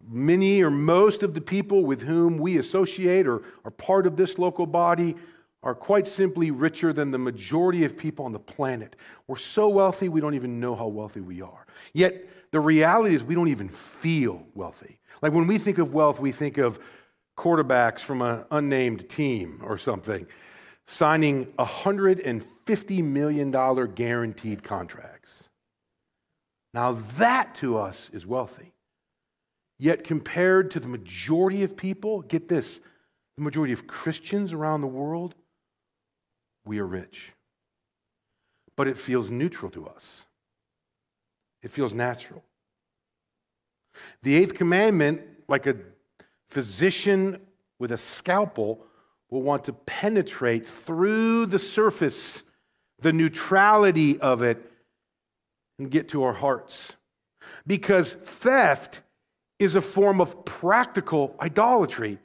many 0.00 0.62
or 0.62 0.70
most 0.70 1.24
of 1.24 1.34
the 1.34 1.40
people 1.40 1.84
with 1.84 2.02
whom 2.02 2.38
we 2.38 2.56
associate 2.56 3.26
or 3.26 3.42
are 3.64 3.72
part 3.72 4.06
of 4.06 4.16
this 4.16 4.38
local 4.38 4.64
body 4.64 5.16
are 5.64 5.74
quite 5.74 6.06
simply 6.06 6.52
richer 6.52 6.92
than 6.92 7.10
the 7.10 7.18
majority 7.18 7.84
of 7.84 7.98
people 7.98 8.26
on 8.26 8.32
the 8.32 8.38
planet. 8.38 8.94
We're 9.26 9.34
so 9.34 9.68
wealthy, 9.68 10.08
we 10.08 10.20
don't 10.20 10.34
even 10.34 10.60
know 10.60 10.76
how 10.76 10.86
wealthy 10.86 11.20
we 11.20 11.42
are. 11.42 11.66
Yet, 11.92 12.28
the 12.52 12.60
reality 12.60 13.16
is, 13.16 13.24
we 13.24 13.34
don't 13.34 13.48
even 13.48 13.70
feel 13.70 14.46
wealthy. 14.54 15.00
Like 15.20 15.32
when 15.32 15.48
we 15.48 15.58
think 15.58 15.78
of 15.78 15.92
wealth, 15.92 16.20
we 16.20 16.30
think 16.30 16.58
of 16.58 16.78
quarterbacks 17.36 18.02
from 18.02 18.22
an 18.22 18.44
unnamed 18.52 19.08
team 19.08 19.60
or 19.64 19.78
something 19.78 20.28
signing 20.86 21.46
$150 21.58 23.04
million 23.04 23.50
guaranteed 23.94 24.62
contracts. 24.62 25.48
Now, 26.72 26.92
that 26.92 27.54
to 27.56 27.78
us 27.78 28.10
is 28.10 28.26
wealthy. 28.26 28.72
Yet, 29.78 30.04
compared 30.04 30.70
to 30.72 30.80
the 30.80 30.88
majority 30.88 31.62
of 31.62 31.76
people, 31.76 32.22
get 32.22 32.48
this 32.48 32.80
the 33.36 33.42
majority 33.42 33.72
of 33.72 33.86
Christians 33.86 34.52
around 34.52 34.80
the 34.80 34.86
world, 34.86 35.34
we 36.64 36.78
are 36.78 36.86
rich. 36.86 37.32
But 38.76 38.88
it 38.88 38.96
feels 38.96 39.30
neutral 39.30 39.70
to 39.72 39.86
us, 39.86 40.24
it 41.62 41.70
feels 41.70 41.92
natural. 41.92 42.42
The 44.22 44.36
eighth 44.36 44.54
commandment, 44.54 45.22
like 45.48 45.66
a 45.66 45.76
physician 46.46 47.40
with 47.78 47.92
a 47.92 47.96
scalpel, 47.96 48.84
will 49.30 49.42
want 49.42 49.64
to 49.64 49.72
penetrate 49.72 50.66
through 50.66 51.46
the 51.46 51.58
surface, 51.58 52.44
the 53.00 53.12
neutrality 53.12 54.20
of 54.20 54.42
it, 54.42 54.58
and 55.78 55.90
get 55.90 56.08
to 56.10 56.22
our 56.22 56.32
hearts. 56.32 56.96
Because 57.66 58.12
theft 58.12 59.02
is 59.58 59.74
a 59.74 59.80
form 59.80 60.20
of 60.20 60.44
practical 60.44 61.34
idolatry. 61.40 62.18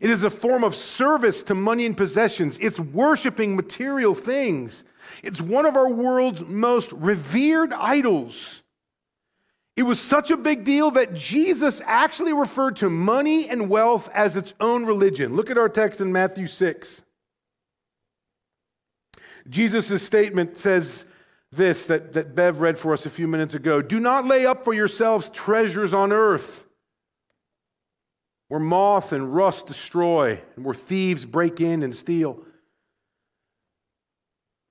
It 0.00 0.10
is 0.10 0.22
a 0.22 0.30
form 0.30 0.64
of 0.64 0.74
service 0.74 1.42
to 1.44 1.54
money 1.54 1.86
and 1.86 1.96
possessions. 1.96 2.58
It's 2.58 2.78
worshiping 2.78 3.56
material 3.56 4.14
things. 4.14 4.84
It's 5.22 5.40
one 5.40 5.66
of 5.66 5.76
our 5.76 5.88
world's 5.88 6.44
most 6.44 6.92
revered 6.92 7.72
idols. 7.72 8.62
It 9.78 9.84
was 9.84 10.00
such 10.00 10.32
a 10.32 10.36
big 10.36 10.64
deal 10.64 10.90
that 10.90 11.14
Jesus 11.14 11.80
actually 11.84 12.32
referred 12.32 12.74
to 12.76 12.90
money 12.90 13.48
and 13.48 13.70
wealth 13.70 14.10
as 14.12 14.36
its 14.36 14.52
own 14.58 14.84
religion. 14.84 15.36
Look 15.36 15.52
at 15.52 15.56
our 15.56 15.68
text 15.68 16.00
in 16.00 16.10
Matthew 16.10 16.48
6. 16.48 17.04
Jesus' 19.48 20.02
statement 20.02 20.58
says 20.58 21.04
this 21.52 21.86
that, 21.86 22.12
that 22.14 22.34
Bev 22.34 22.60
read 22.60 22.76
for 22.76 22.92
us 22.92 23.06
a 23.06 23.10
few 23.10 23.28
minutes 23.28 23.54
ago 23.54 23.80
Do 23.80 24.00
not 24.00 24.24
lay 24.24 24.44
up 24.44 24.64
for 24.64 24.74
yourselves 24.74 25.30
treasures 25.30 25.94
on 25.94 26.12
earth 26.12 26.66
where 28.48 28.58
moth 28.58 29.12
and 29.12 29.32
rust 29.32 29.68
destroy 29.68 30.40
and 30.56 30.64
where 30.64 30.74
thieves 30.74 31.24
break 31.24 31.60
in 31.60 31.84
and 31.84 31.94
steal. 31.94 32.42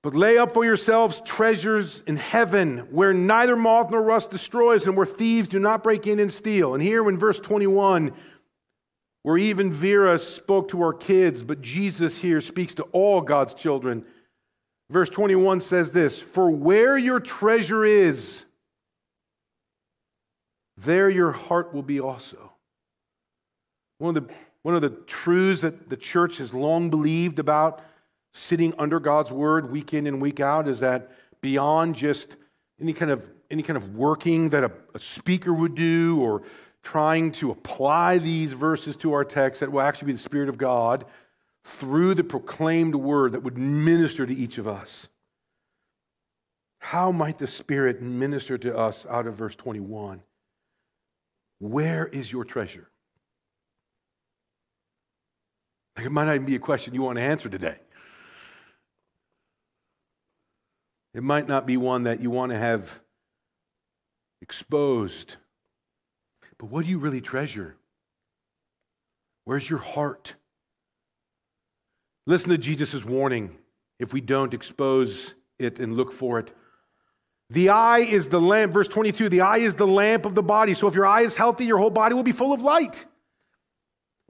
But 0.07 0.15
lay 0.15 0.37
up 0.37 0.53
for 0.53 0.63
yourselves 0.63 1.19
treasures 1.19 2.01
in 2.07 2.15
heaven 2.15 2.77
where 2.91 3.13
neither 3.13 3.57
moth 3.57 3.91
nor 3.91 4.01
rust 4.01 4.31
destroys 4.31 4.87
and 4.87 4.95
where 4.95 5.05
thieves 5.05 5.49
do 5.49 5.59
not 5.59 5.83
break 5.83 6.07
in 6.07 6.21
and 6.21 6.31
steal. 6.31 6.73
And 6.73 6.81
here 6.81 7.09
in 7.09 7.17
verse 7.17 7.39
21, 7.39 8.13
where 9.23 9.37
even 9.37 9.69
Vera 9.69 10.17
spoke 10.17 10.69
to 10.69 10.81
our 10.81 10.93
kids, 10.93 11.43
but 11.43 11.59
Jesus 11.59 12.21
here 12.21 12.39
speaks 12.39 12.73
to 12.75 12.83
all 12.93 13.19
God's 13.19 13.53
children. 13.53 14.05
Verse 14.89 15.09
21 15.09 15.59
says 15.59 15.91
this 15.91 16.21
For 16.21 16.49
where 16.49 16.97
your 16.97 17.19
treasure 17.19 17.83
is, 17.83 18.45
there 20.77 21.09
your 21.09 21.33
heart 21.33 21.73
will 21.73 21.83
be 21.83 21.99
also. 21.99 22.53
One 23.97 24.15
of 24.15 24.25
the, 24.25 24.33
one 24.61 24.73
of 24.73 24.81
the 24.81 24.91
truths 24.91 25.63
that 25.63 25.89
the 25.89 25.97
church 25.97 26.37
has 26.37 26.53
long 26.53 26.89
believed 26.89 27.39
about 27.39 27.81
sitting 28.37 28.73
under 28.77 28.99
God's 28.99 29.31
word 29.31 29.71
week 29.71 29.93
in 29.93 30.05
and 30.05 30.21
week 30.21 30.39
out 30.39 30.67
is 30.67 30.79
that 30.79 31.11
beyond 31.41 31.95
just 31.95 32.35
any 32.79 32.93
kind 32.93 33.09
of 33.09 33.25
any 33.49 33.63
kind 33.63 33.77
of 33.77 33.95
working 33.95 34.49
that 34.49 34.63
a, 34.63 34.71
a 34.93 34.99
speaker 34.99 35.53
would 35.53 35.73
do 35.73 36.19
or 36.21 36.43
trying 36.83 37.31
to 37.31 37.49
apply 37.49 38.17
these 38.17 38.53
verses 38.53 38.95
to 38.97 39.13
our 39.13 39.23
text 39.23 39.61
that 39.61 39.71
will 39.71 39.81
actually 39.81 40.07
be 40.07 40.11
the 40.11 40.19
Spirit 40.19 40.49
of 40.49 40.57
God 40.57 41.05
through 41.63 42.13
the 42.13 42.23
proclaimed 42.23 42.95
word 42.95 43.31
that 43.31 43.41
would 43.41 43.57
minister 43.57 44.25
to 44.25 44.35
each 44.35 44.57
of 44.57 44.67
us. 44.67 45.09
How 46.79 47.11
might 47.11 47.37
the 47.37 47.47
Spirit 47.47 48.01
minister 48.01 48.57
to 48.57 48.77
us 48.77 49.05
out 49.09 49.27
of 49.27 49.35
verse 49.35 49.55
21? 49.55 50.21
Where 51.59 52.05
is 52.05 52.31
your 52.31 52.43
treasure? 52.43 52.89
It 55.97 56.11
might 56.11 56.25
not 56.25 56.35
even 56.35 56.45
be 56.45 56.55
a 56.55 56.59
question 56.59 56.93
you 56.93 57.01
want 57.01 57.17
to 57.17 57.23
answer 57.23 57.49
today. 57.49 57.77
It 61.13 61.23
might 61.23 61.47
not 61.47 61.65
be 61.65 61.77
one 61.77 62.03
that 62.03 62.19
you 62.19 62.29
want 62.29 62.51
to 62.51 62.57
have 62.57 63.01
exposed. 64.41 65.37
But 66.57 66.67
what 66.67 66.85
do 66.85 66.91
you 66.91 66.99
really 66.99 67.21
treasure? 67.21 67.75
Where's 69.45 69.69
your 69.69 69.79
heart? 69.79 70.35
Listen 72.25 72.49
to 72.49 72.57
Jesus' 72.57 73.05
warning 73.05 73.57
if 73.99 74.13
we 74.13 74.21
don't 74.21 74.53
expose 74.53 75.35
it 75.59 75.79
and 75.79 75.95
look 75.95 76.11
for 76.11 76.39
it. 76.39 76.51
The 77.49 77.69
eye 77.69 77.99
is 77.99 78.27
the 78.27 78.41
lamp, 78.41 78.73
verse 78.73 78.89
22, 78.89 79.29
the 79.29 79.41
eye 79.41 79.59
is 79.59 79.75
the 79.75 79.87
lamp 79.87 80.25
of 80.25 80.35
the 80.35 80.43
body. 80.43 80.73
So 80.73 80.87
if 80.87 80.95
your 80.95 81.05
eye 81.05 81.21
is 81.21 81.37
healthy, 81.37 81.65
your 81.65 81.77
whole 81.77 81.89
body 81.89 82.13
will 82.13 82.23
be 82.23 82.33
full 82.33 82.51
of 82.51 82.61
light. 82.61 83.05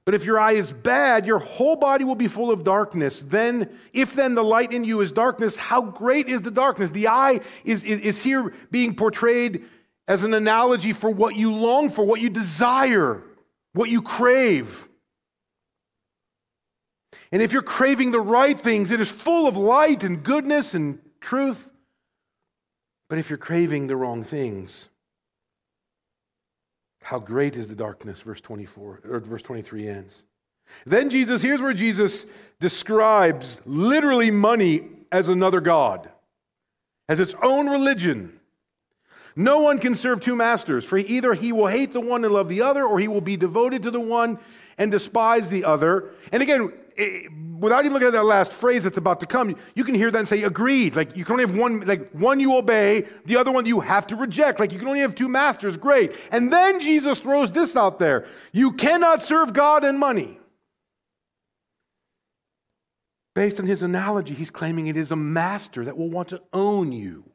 But 0.07 0.13
if 0.13 0.23
your 0.23 0.39
eye 0.39 0.53
is 0.53 0.71
bad, 0.71 1.25
your 1.25 1.39
whole 1.39 1.75
body 1.75 2.05
will 2.05 2.15
be 2.15 2.29
full 2.29 2.49
of 2.49 2.63
darkness. 2.63 3.21
Then, 3.21 3.77
if 3.91 4.13
then 4.13 4.35
the 4.35 4.43
light 4.43 4.71
in 4.71 4.85
you 4.85 5.01
is 5.01 5.11
darkness, 5.11 5.57
how 5.57 5.81
great 5.81 6.29
is 6.29 6.43
the 6.43 6.49
darkness? 6.49 6.91
The 6.91 7.09
eye 7.09 7.41
is, 7.65 7.83
is, 7.83 7.99
is, 7.99 8.23
here 8.23 8.53
being 8.71 8.95
portrayed 8.95 9.65
as 10.07 10.23
an 10.23 10.33
analogy 10.33 10.93
for 10.93 11.09
what 11.09 11.35
you 11.35 11.53
long 11.53 11.89
for, 11.89 12.05
what 12.05 12.21
you 12.21 12.29
desire, 12.29 13.21
what 13.73 13.89
you 13.89 14.01
crave. 14.01 14.87
And 17.33 17.41
if 17.41 17.51
you're 17.51 17.61
craving 17.61 18.11
the 18.11 18.21
right 18.21 18.57
things, 18.57 18.91
it 18.91 19.01
is 19.01 19.11
full 19.11 19.45
of 19.45 19.57
light 19.57 20.05
and 20.05 20.23
goodness 20.23 20.73
and 20.73 20.99
truth. 21.19 21.69
But 23.09 23.19
if 23.19 23.29
you're 23.29 23.35
craving 23.35 23.87
the 23.87 23.97
wrong 23.97 24.23
things, 24.23 24.87
how 27.07 27.19
great 27.19 27.55
is 27.55 27.69
the 27.69 27.75
darkness, 27.75 28.19
verse 28.19 28.41
24, 28.41 28.99
or 29.09 29.19
verse 29.21 29.41
23 29.41 29.87
ends. 29.87 30.25
Then 30.85 31.09
Jesus, 31.09 31.41
here's 31.41 31.61
where 31.61 31.73
Jesus 31.73 32.25
describes 32.59 33.61
literally 33.65 34.29
money 34.29 34.89
as 35.09 35.29
another 35.29 35.61
God, 35.61 36.11
as 37.07 37.21
its 37.21 37.33
own 37.41 37.69
religion. 37.69 38.41
No 39.37 39.59
one 39.59 39.79
can 39.79 39.95
serve 39.95 40.19
two 40.19 40.35
masters, 40.35 40.83
for 40.83 40.97
either 40.97 41.33
he 41.33 41.53
will 41.53 41.67
hate 41.67 41.93
the 41.93 42.01
one 42.01 42.25
and 42.25 42.33
love 42.33 42.49
the 42.49 42.61
other, 42.61 42.83
or 42.83 42.99
he 42.99 43.07
will 43.07 43.21
be 43.21 43.37
devoted 43.37 43.83
to 43.83 43.91
the 43.91 44.01
one 44.01 44.37
and 44.77 44.91
despise 44.91 45.49
the 45.49 45.63
other. 45.63 46.09
And 46.33 46.43
again, 46.43 46.73
without 47.59 47.85
even 47.85 47.93
looking 47.93 48.07
at 48.07 48.13
that 48.13 48.23
last 48.23 48.53
phrase 48.53 48.83
that's 48.83 48.97
about 48.97 49.19
to 49.19 49.25
come, 49.25 49.55
you 49.75 49.83
can 49.83 49.95
hear 49.95 50.09
that 50.11 50.17
and 50.17 50.27
say, 50.27 50.43
agreed. 50.43 50.95
Like 50.95 51.15
you 51.15 51.25
can 51.25 51.33
only 51.33 51.45
have 51.45 51.55
one, 51.55 51.81
like 51.81 52.09
one 52.11 52.39
you 52.39 52.55
obey, 52.55 53.05
the 53.25 53.37
other 53.37 53.51
one 53.51 53.65
you 53.65 53.79
have 53.79 54.07
to 54.07 54.15
reject. 54.15 54.59
Like 54.59 54.71
you 54.71 54.79
can 54.79 54.87
only 54.87 55.01
have 55.01 55.15
two 55.15 55.27
masters, 55.27 55.77
great. 55.77 56.13
And 56.31 56.51
then 56.51 56.79
Jesus 56.79 57.19
throws 57.19 57.51
this 57.51 57.75
out 57.75 57.99
there 57.99 58.25
you 58.51 58.73
cannot 58.73 59.21
serve 59.21 59.53
God 59.53 59.83
and 59.83 59.99
money. 59.99 60.39
Based 63.35 63.59
on 63.59 63.67
his 63.67 63.83
analogy, 63.83 64.33
he's 64.33 64.49
claiming 64.49 64.87
it 64.87 64.97
is 64.97 65.11
a 65.11 65.15
master 65.15 65.85
that 65.85 65.95
will 65.95 66.09
want 66.09 66.29
to 66.29 66.41
own 66.53 66.91
you. 66.91 67.29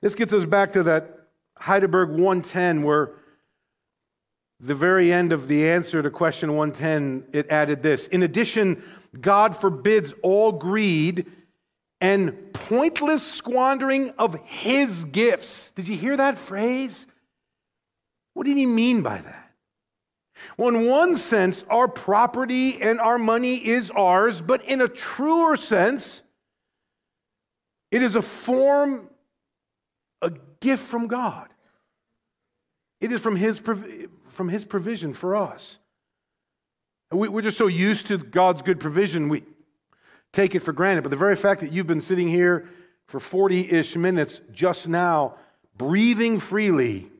This 0.00 0.16
gets 0.16 0.32
us 0.32 0.44
back 0.44 0.72
to 0.72 0.82
that 0.82 1.23
Heidelberg 1.64 2.10
110, 2.10 2.82
where 2.82 3.12
the 4.60 4.74
very 4.74 5.10
end 5.10 5.32
of 5.32 5.48
the 5.48 5.66
answer 5.70 6.02
to 6.02 6.10
question 6.10 6.50
110, 6.56 7.28
it 7.32 7.48
added 7.48 7.82
this 7.82 8.06
In 8.08 8.22
addition, 8.22 8.82
God 9.18 9.56
forbids 9.56 10.12
all 10.22 10.52
greed 10.52 11.24
and 12.02 12.52
pointless 12.52 13.26
squandering 13.26 14.10
of 14.18 14.34
his 14.44 15.06
gifts. 15.06 15.70
Did 15.70 15.88
you 15.88 15.96
hear 15.96 16.18
that 16.18 16.36
phrase? 16.36 17.06
What 18.34 18.46
did 18.46 18.58
he 18.58 18.66
mean 18.66 19.00
by 19.00 19.16
that? 19.16 19.50
Well, 20.58 20.68
in 20.68 20.86
one 20.86 21.16
sense, 21.16 21.62
our 21.70 21.88
property 21.88 22.82
and 22.82 23.00
our 23.00 23.16
money 23.16 23.54
is 23.54 23.90
ours, 23.90 24.42
but 24.42 24.62
in 24.66 24.82
a 24.82 24.88
truer 24.88 25.56
sense, 25.56 26.20
it 27.90 28.02
is 28.02 28.16
a 28.16 28.22
form, 28.22 29.08
a 30.20 30.30
gift 30.60 30.84
from 30.84 31.06
God. 31.06 31.48
It 33.04 33.12
is 33.12 33.20
from 33.20 33.36
his, 33.36 33.58
from 34.24 34.48
his 34.48 34.64
provision 34.64 35.12
for 35.12 35.36
us. 35.36 35.78
We, 37.12 37.28
we're 37.28 37.42
just 37.42 37.58
so 37.58 37.66
used 37.66 38.06
to 38.06 38.16
God's 38.16 38.62
good 38.62 38.80
provision, 38.80 39.28
we 39.28 39.44
take 40.32 40.54
it 40.54 40.60
for 40.60 40.72
granted. 40.72 41.02
But 41.02 41.10
the 41.10 41.16
very 41.16 41.36
fact 41.36 41.60
that 41.60 41.70
you've 41.70 41.86
been 41.86 42.00
sitting 42.00 42.28
here 42.28 42.66
for 43.06 43.20
40 43.20 43.70
ish 43.70 43.94
minutes 43.94 44.40
just 44.52 44.88
now, 44.88 45.34
breathing 45.76 46.40
freely, 46.40 47.10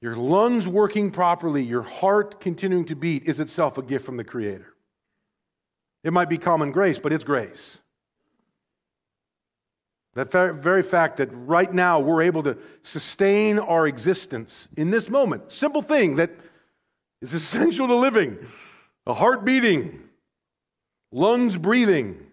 your 0.00 0.16
lungs 0.16 0.66
working 0.66 1.12
properly, 1.12 1.62
your 1.62 1.82
heart 1.82 2.40
continuing 2.40 2.86
to 2.86 2.96
beat, 2.96 3.22
is 3.28 3.38
itself 3.38 3.78
a 3.78 3.82
gift 3.82 4.04
from 4.04 4.16
the 4.16 4.24
Creator. 4.24 4.74
It 6.02 6.12
might 6.12 6.28
be 6.28 6.38
common 6.38 6.72
grace, 6.72 6.98
but 6.98 7.12
it's 7.12 7.22
grace. 7.22 7.78
That 10.14 10.32
very 10.32 10.82
fact 10.82 11.18
that 11.18 11.28
right 11.32 11.72
now 11.72 12.00
we're 12.00 12.22
able 12.22 12.42
to 12.42 12.58
sustain 12.82 13.58
our 13.58 13.86
existence 13.86 14.68
in 14.76 14.90
this 14.90 15.08
moment, 15.08 15.52
simple 15.52 15.82
thing 15.82 16.16
that 16.16 16.30
is 17.22 17.32
essential 17.34 17.86
to 17.86 17.94
living 17.94 18.38
a 19.06 19.14
heart 19.14 19.44
beating, 19.44 20.08
lungs 21.10 21.56
breathing, 21.56 22.30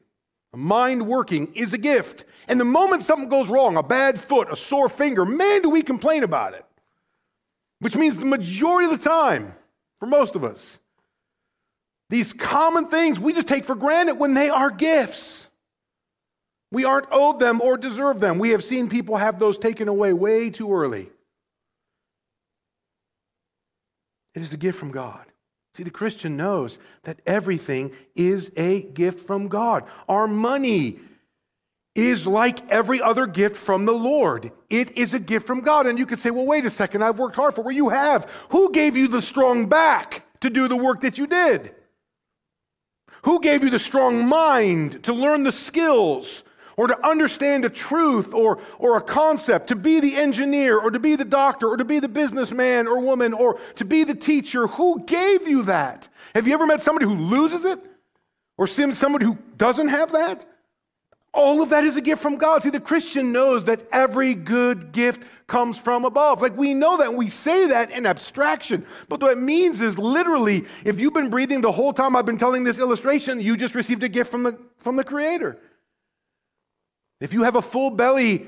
a 0.54 0.58
mind 0.58 1.08
working 1.08 1.54
is 1.54 1.74
a 1.74 1.78
gift. 1.78 2.26
And 2.48 2.60
the 2.60 2.66
moment 2.66 3.04
something 3.04 3.30
goes 3.30 3.48
wrong, 3.48 3.78
a 3.78 3.84
bad 3.84 4.20
foot, 4.20 4.52
a 4.52 4.56
sore 4.56 4.90
finger, 4.90 5.26
man, 5.26 5.62
do 5.62 5.70
we 5.70 5.82
complain 5.82 6.24
about 6.24 6.54
it. 6.54 6.66
Which 7.80 7.96
means 7.96 8.18
the 8.18 8.26
majority 8.26 8.92
of 8.92 9.00
the 9.00 9.10
time, 9.10 9.54
for 10.00 10.08
most 10.08 10.36
of 10.36 10.44
us, 10.44 10.80
these 12.10 12.34
common 12.34 12.88
things 12.88 13.20
we 13.20 13.34
just 13.34 13.48
take 13.48 13.66
for 13.66 13.76
granted 13.76 14.16
when 14.16 14.34
they 14.34 14.50
are 14.50 14.72
gifts. 14.72 15.47
We 16.72 16.86
aren't 16.86 17.08
owed 17.12 17.40
them 17.40 17.62
or 17.62 17.78
deserve 17.78 18.20
them. 18.20 18.40
We 18.40 18.50
have 18.50 18.64
seen 18.64 18.90
people 18.90 19.18
have 19.18 19.40
those 19.40 19.58
taken 19.58 19.88
away 19.88 20.14
way 20.14 20.50
too 20.50 20.74
early. 20.74 21.10
It 24.36 24.42
is 24.42 24.54
a 24.54 24.58
gift 24.58 24.78
from 24.78 24.92
God. 24.92 25.26
See, 25.76 25.84
the 25.84 25.90
Christian 25.92 26.36
knows 26.36 26.80
that 27.04 27.22
everything 27.26 27.92
is 28.16 28.52
a 28.58 28.82
gift 28.82 29.26
from 29.26 29.48
God. 29.48 29.86
Our 30.10 30.28
money 30.28 31.00
is 31.96 32.28
like 32.28 32.68
every 32.70 33.02
other 33.02 33.26
gift 33.26 33.58
from 33.58 33.86
the 33.86 33.94
Lord. 33.94 34.52
It 34.70 34.98
is 34.98 35.14
a 35.14 35.20
gift 35.20 35.48
from 35.48 35.62
God. 35.62 35.88
And 35.88 35.98
you 35.98 36.06
could 36.06 36.20
say, 36.20 36.30
well, 36.30 36.46
wait 36.46 36.66
a 36.66 36.70
second, 36.70 37.04
I've 37.04 37.20
worked 37.20 37.36
hard 37.36 37.56
for. 37.56 37.62
Well, 37.62 37.76
you 37.76 37.90
have. 37.90 38.30
Who 38.50 38.72
gave 38.72 38.96
you 38.96 39.08
the 39.08 39.22
strong 39.22 39.68
back 39.68 40.24
to 40.42 40.50
do 40.50 40.68
the 40.68 40.76
work 40.76 41.02
that 41.02 41.18
you 41.18 41.26
did? 41.28 41.74
Who 43.24 43.40
gave 43.40 43.64
you 43.64 43.70
the 43.70 43.80
strong 43.80 44.28
mind 44.28 45.04
to 45.04 45.14
learn 45.14 45.44
the 45.44 45.52
skills 45.52 46.44
or 46.78 46.88
to 46.88 47.08
understand 47.08 47.66
a 47.66 47.70
truth 47.70 48.34
or, 48.34 48.60
or 48.78 48.98
a 48.98 49.02
concept, 49.02 49.68
to 49.68 49.76
be 49.76 50.00
the 50.00 50.16
engineer 50.16 50.78
or 50.78 50.92
to 50.92 51.00
be 51.00 51.16
the 51.16 51.26
doctor 51.26 51.68
or 51.68 51.76
to 51.76 51.84
be 51.84 52.00
the 52.00 52.08
businessman 52.08 52.88
or 52.88 53.00
woman 53.00 53.34
or 53.34 53.60
to 53.76 53.84
be 53.84 54.04
the 54.04 54.16
teacher. 54.16 54.68
Who 54.68 55.04
gave 55.04 55.48
you 55.48 55.64
that? 55.64 56.08
Have 56.36 56.48
you 56.48 56.54
ever 56.54 56.68
met 56.68 56.82
somebody 56.82 57.06
who 57.06 57.16
loses 57.16 57.66
it 57.66 57.80
or 58.58 58.68
seen 58.68 58.94
somebody 58.94 59.26
who 59.26 59.38
doesn't 59.58 59.90
have 59.90 60.12
that? 60.12 60.46
All 61.34 61.62
of 61.62 61.70
that 61.70 61.84
is 61.84 61.98
a 61.98 62.02
gift 62.02 62.22
from 62.22 62.38
God. 62.38 62.64
See, 62.64 62.70
the 62.70 62.80
Christian 62.80 63.32
knows 63.32 63.66
that 63.66 63.82
every 63.92 64.34
good 64.34 64.92
gift 64.92 65.24
comes 65.46 65.78
from 65.78 66.06
above. 66.06 66.42
Like 66.42 66.56
we 66.56 66.74
know 66.74 66.98
that 66.98 67.10
and 67.10 67.18
we 67.18 67.28
say 67.28 67.68
that 67.68 67.92
in 67.92 68.06
abstraction. 68.06 68.86
But 69.10 69.22
what 69.22 69.32
it 69.32 69.40
means 69.40 69.82
is 69.82 69.98
literally, 70.00 70.64
if 70.86 71.00
you've 71.00 71.14
been 71.14 71.30
breathing 71.30 71.62
the 71.62 71.72
whole 71.72 71.94
time 71.94 72.16
I've 72.16 72.26
been 72.26 72.38
telling 72.38 72.64
this 72.64 72.80
illustration, 72.80 73.40
you 73.40 73.58
just 73.58 73.76
received 73.76 74.04
a 74.04 74.10
gift 74.10 74.32
from 74.32 74.44
the, 74.44 74.60
from 74.78 74.96
the 74.96 75.04
Creator. 75.04 75.60
If 77.20 77.34
you 77.34 77.44
have 77.44 77.56
a 77.56 77.62
full 77.62 77.92
belly 77.92 78.46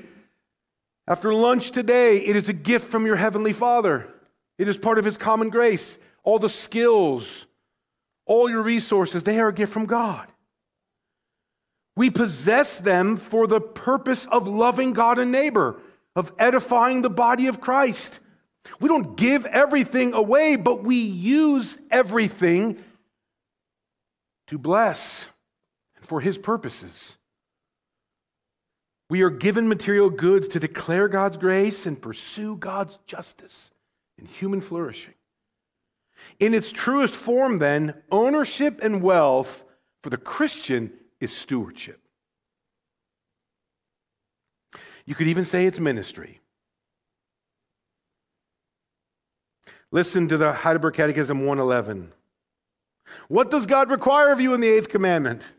after 1.06 1.34
lunch 1.34 1.72
today, 1.72 2.18
it 2.18 2.36
is 2.36 2.48
a 2.48 2.52
gift 2.52 2.88
from 2.88 3.04
your 3.04 3.16
Heavenly 3.16 3.52
Father. 3.52 4.06
It 4.58 4.68
is 4.68 4.76
part 4.76 4.98
of 4.98 5.04
His 5.04 5.16
common 5.16 5.50
grace. 5.50 5.98
All 6.22 6.38
the 6.38 6.48
skills, 6.48 7.46
all 8.26 8.48
your 8.48 8.62
resources, 8.62 9.24
they 9.24 9.40
are 9.40 9.48
a 9.48 9.54
gift 9.54 9.72
from 9.72 9.86
God. 9.86 10.26
We 11.96 12.10
possess 12.10 12.78
them 12.78 13.16
for 13.16 13.46
the 13.46 13.60
purpose 13.60 14.26
of 14.26 14.46
loving 14.46 14.92
God 14.92 15.18
and 15.18 15.32
neighbor, 15.32 15.80
of 16.14 16.32
edifying 16.38 17.02
the 17.02 17.10
body 17.10 17.46
of 17.46 17.60
Christ. 17.60 18.20
We 18.78 18.88
don't 18.88 19.16
give 19.16 19.46
everything 19.46 20.12
away, 20.12 20.56
but 20.56 20.84
we 20.84 20.96
use 20.96 21.78
everything 21.90 22.78
to 24.46 24.58
bless 24.58 25.30
for 26.02 26.20
His 26.20 26.38
purposes. 26.38 27.16
We 29.10 29.22
are 29.22 29.30
given 29.30 29.68
material 29.68 30.08
goods 30.08 30.46
to 30.48 30.60
declare 30.60 31.08
God's 31.08 31.36
grace 31.36 31.84
and 31.84 32.00
pursue 32.00 32.54
God's 32.56 32.96
justice 33.08 33.72
and 34.16 34.28
human 34.28 34.60
flourishing. 34.60 35.14
In 36.38 36.54
its 36.54 36.70
truest 36.70 37.14
form, 37.14 37.58
then, 37.58 37.94
ownership 38.12 38.78
and 38.82 39.02
wealth 39.02 39.64
for 40.02 40.10
the 40.10 40.16
Christian 40.16 40.92
is 41.20 41.36
stewardship. 41.36 42.00
You 45.04 45.16
could 45.16 45.26
even 45.26 45.44
say 45.44 45.66
it's 45.66 45.80
ministry. 45.80 46.38
Listen 49.90 50.28
to 50.28 50.36
the 50.36 50.52
Heidelberg 50.52 50.94
Catechism 50.94 51.40
111. 51.40 52.12
What 53.26 53.50
does 53.50 53.66
God 53.66 53.90
require 53.90 54.30
of 54.30 54.40
you 54.40 54.54
in 54.54 54.60
the 54.60 54.68
eighth 54.68 54.88
commandment? 54.88 55.50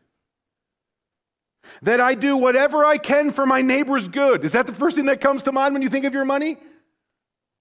That 1.82 2.00
I 2.00 2.15
do 2.15 2.38
whatever 2.38 2.86
I 2.86 2.97
can 2.97 3.32
for 3.32 3.45
my 3.45 3.62
neighbor's 3.62 4.08
good. 4.08 4.43
Is 4.43 4.54
that 4.54 4.67
the 4.67 4.74
first 4.74 4.95
thing 4.95 5.06
that 5.06 5.21
comes 5.21 5.43
to 5.43 5.52
mind 5.52 5.74
when 5.74 5.82
you 5.82 5.89
think 5.89 6.06
of 6.06 6.13
your 6.13 6.26
money? 6.26 6.58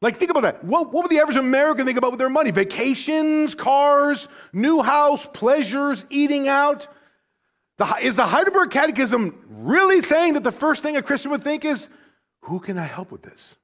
Like, 0.03 0.17
think 0.17 0.31
about 0.31 0.43
that. 0.43 0.65
What, 0.65 0.93
what 0.93 1.03
would 1.03 1.11
the 1.11 1.21
average 1.21 1.37
American 1.37 1.85
think 1.85 1.99
about 1.99 2.13
with 2.13 2.19
their 2.19 2.31
money? 2.31 2.51
Vacations, 2.51 3.55
cars, 3.55 4.29
new 4.53 4.83
house, 4.83 5.27
pleasures, 5.27 6.07
eating 6.09 6.49
out. 6.49 6.87
The, 7.77 7.85
is 8.01 8.17
the 8.17 8.27
Heidelberg 8.27 8.71
Catechism 8.71 9.47
really 9.51 10.01
saying 10.01 10.35
that 10.35 10.45
the 10.45 10.53
first 10.53 10.83
thing 10.83 10.97
a 10.97 11.03
Christian 11.03 11.31
would 11.33 11.43
think 11.43 11.65
is, 11.65 11.89
who 12.43 12.61
can 12.61 12.79
I 12.79 12.85
help 12.85 13.13
with 13.13 13.23
this? 13.23 13.57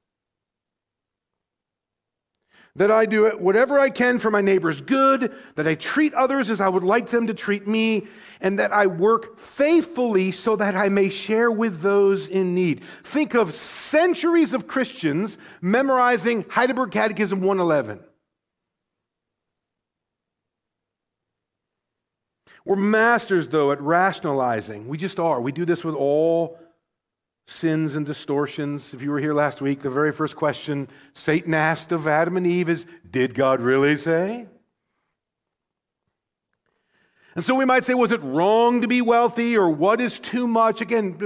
That 2.77 2.91
I 2.91 3.05
do 3.05 3.27
whatever 3.37 3.79
I 3.79 3.89
can 3.89 4.19
for 4.19 4.31
my 4.31 4.41
neighbor's 4.41 4.81
good, 4.81 5.33
that 5.55 5.67
I 5.67 5.75
treat 5.75 6.13
others 6.13 6.49
as 6.49 6.61
I 6.61 6.69
would 6.69 6.83
like 6.83 7.09
them 7.09 7.27
to 7.27 7.33
treat 7.33 7.67
me, 7.67 8.07
and 8.39 8.59
that 8.59 8.71
I 8.71 8.87
work 8.87 9.39
faithfully 9.39 10.31
so 10.31 10.55
that 10.55 10.75
I 10.75 10.89
may 10.89 11.09
share 11.09 11.51
with 11.51 11.81
those 11.81 12.27
in 12.27 12.53
need. 12.53 12.83
Think 12.83 13.33
of 13.33 13.51
centuries 13.51 14.53
of 14.53 14.67
Christians 14.67 15.37
memorizing 15.59 16.45
Heidelberg 16.49 16.91
Catechism 16.91 17.41
111. 17.41 17.99
We're 22.63 22.75
masters, 22.75 23.47
though, 23.47 23.71
at 23.71 23.81
rationalizing. 23.81 24.87
We 24.87 24.97
just 24.97 25.19
are. 25.19 25.41
We 25.41 25.53
do 25.53 25.65
this 25.65 25.83
with 25.83 25.95
all 25.95 26.59
sins 27.47 27.95
and 27.95 28.05
distortions. 28.05 28.93
If 28.93 29.01
you 29.01 29.09
were 29.09 29.19
here 29.19 29.33
last 29.33 29.61
week, 29.61 29.81
the 29.81 29.89
very 29.89 30.11
first 30.11 30.35
question 30.35 30.87
Satan 31.13 31.53
asked 31.53 31.91
of 31.91 32.05
Adam 32.05 32.37
and 32.37 32.45
Eve 32.45 32.69
is 32.69 32.85
Did 33.09 33.33
God 33.33 33.61
really 33.61 33.95
say? 33.95 34.47
And 37.33 37.43
so 37.43 37.55
we 37.55 37.65
might 37.65 37.83
say, 37.83 37.93
Was 37.93 38.11
it 38.11 38.21
wrong 38.21 38.81
to 38.81 38.87
be 38.87 39.01
wealthy 39.01 39.57
or 39.57 39.69
what 39.69 40.01
is 40.01 40.19
too 40.19 40.47
much? 40.47 40.81
Again, 40.81 41.17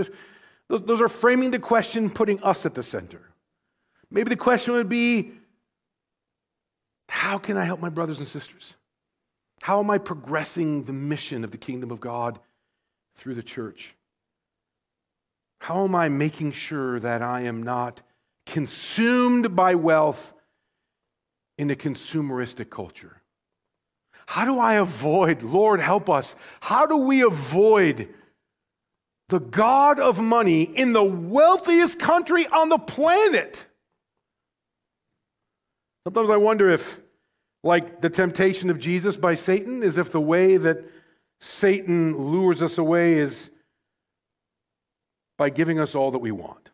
those 0.69 1.01
are 1.01 1.10
framing 1.10 1.51
the 1.51 1.60
question, 1.60 2.10
putting 2.10 2.41
us 2.43 2.65
at 2.65 2.75
the 2.75 2.84
center. 2.84 3.21
Maybe 4.10 4.29
the 4.29 4.38
question 4.38 4.75
would 4.75 4.89
be 4.89 5.31
How 7.10 7.39
can 7.39 7.57
I 7.57 7.65
help 7.65 7.79
my 7.79 7.89
brothers 7.89 8.19
and 8.19 8.27
sisters? 8.27 8.75
How 9.63 9.79
am 9.79 9.89
I 9.89 9.97
progressing 9.97 10.84
the 10.84 10.93
mission 10.93 11.43
of 11.43 11.51
the 11.51 11.57
kingdom 11.57 11.91
of 11.91 11.99
God 11.99 12.39
through 13.15 13.36
the 13.36 13.43
church? 13.43 13.95
How 15.62 15.84
am 15.84 15.95
I 15.95 16.10
making 16.10 16.52
sure 16.54 17.00
that 17.00 17.21
I 17.21 17.41
am 17.41 17.63
not 17.63 18.02
consumed 18.45 19.56
by 19.56 19.76
wealth 19.76 20.34
in 21.58 21.71
a 21.71 21.76
consumeristic 21.76 22.69
culture? 22.69 23.21
How 24.28 24.45
do 24.45 24.60
I 24.60 24.76
avoid, 24.76 25.43
Lord, 25.43 25.80
help 25.80 26.10
us, 26.10 26.36
how 26.62 26.86
do 26.86 26.97
we 26.97 27.21
avoid 27.21 28.10
the 29.32 29.39
God 29.39 29.97
of 29.97 30.19
money 30.19 30.63
in 30.63 30.91
the 30.91 31.04
wealthiest 31.04 32.02
country 32.02 32.45
on 32.47 32.67
the 32.67 32.78
planet. 32.78 33.65
Sometimes 36.06 36.30
I 36.30 36.36
wonder 36.36 36.69
if, 36.69 37.00
like 37.63 38.02
the 38.02 38.10
temptation 38.10 38.69
of 38.69 38.78
Jesus 38.78 39.15
by 39.15 39.36
Satan, 39.36 39.84
is 39.84 39.97
if 39.97 40.12
the 40.12 40.19
way 40.19 40.58
that 40.58 40.84
Satan 41.39 42.17
lures 42.17 42.62
us 42.62 42.78
away 42.78 43.13
is 43.13 43.50
by 45.41 45.49
giving 45.49 45.80
us 45.80 45.95
all 45.95 46.12
that 46.12 46.19
we 46.19 46.32
want. 46.32 46.69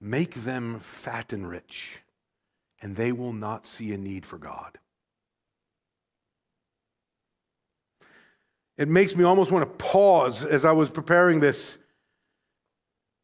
Make 0.00 0.34
them 0.34 0.80
fat 0.80 1.32
and 1.32 1.48
rich, 1.48 2.02
and 2.82 2.96
they 2.96 3.12
will 3.12 3.32
not 3.32 3.64
see 3.64 3.92
a 3.92 3.96
need 3.96 4.26
for 4.26 4.36
God. 4.36 4.76
It 8.76 8.88
makes 8.88 9.14
me 9.14 9.22
almost 9.22 9.52
want 9.52 9.68
to 9.68 9.84
pause 9.84 10.44
as 10.44 10.64
I 10.64 10.72
was 10.72 10.90
preparing 10.90 11.38
this 11.38 11.78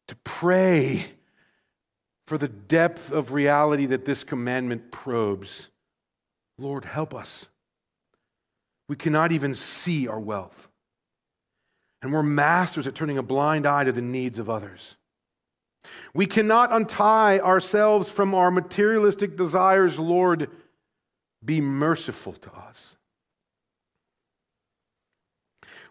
to 0.07 0.15
pray 0.23 1.03
for 2.25 2.37
the 2.37 2.47
depth 2.47 3.11
of 3.11 3.33
reality 3.33 3.85
that 3.87 4.05
this 4.05 4.23
commandment 4.23 4.91
probes. 4.91 5.71
Lord, 6.57 6.85
help 6.85 7.13
us. 7.13 7.49
We 8.87 8.95
cannot 8.95 9.33
even 9.33 9.53
see 9.53 10.07
our 10.07 10.21
wealth. 10.21 10.69
And 12.03 12.11
we're 12.11 12.21
masters 12.21 12.85
at 12.85 12.95
turning 12.95 13.17
a 13.17 13.23
blind 13.23 13.65
eye 13.65 13.85
to 13.85 13.93
the 13.93 14.01
needs 14.01 14.37
of 14.37 14.49
others. 14.49 14.97
We 16.13 16.25
cannot 16.25 16.71
untie 16.71 17.39
ourselves 17.39 18.11
from 18.11 18.35
our 18.35 18.51
materialistic 18.51 19.37
desires. 19.37 19.97
Lord, 19.97 20.49
be 21.43 21.61
merciful 21.61 22.33
to 22.33 22.53
us. 22.53 22.97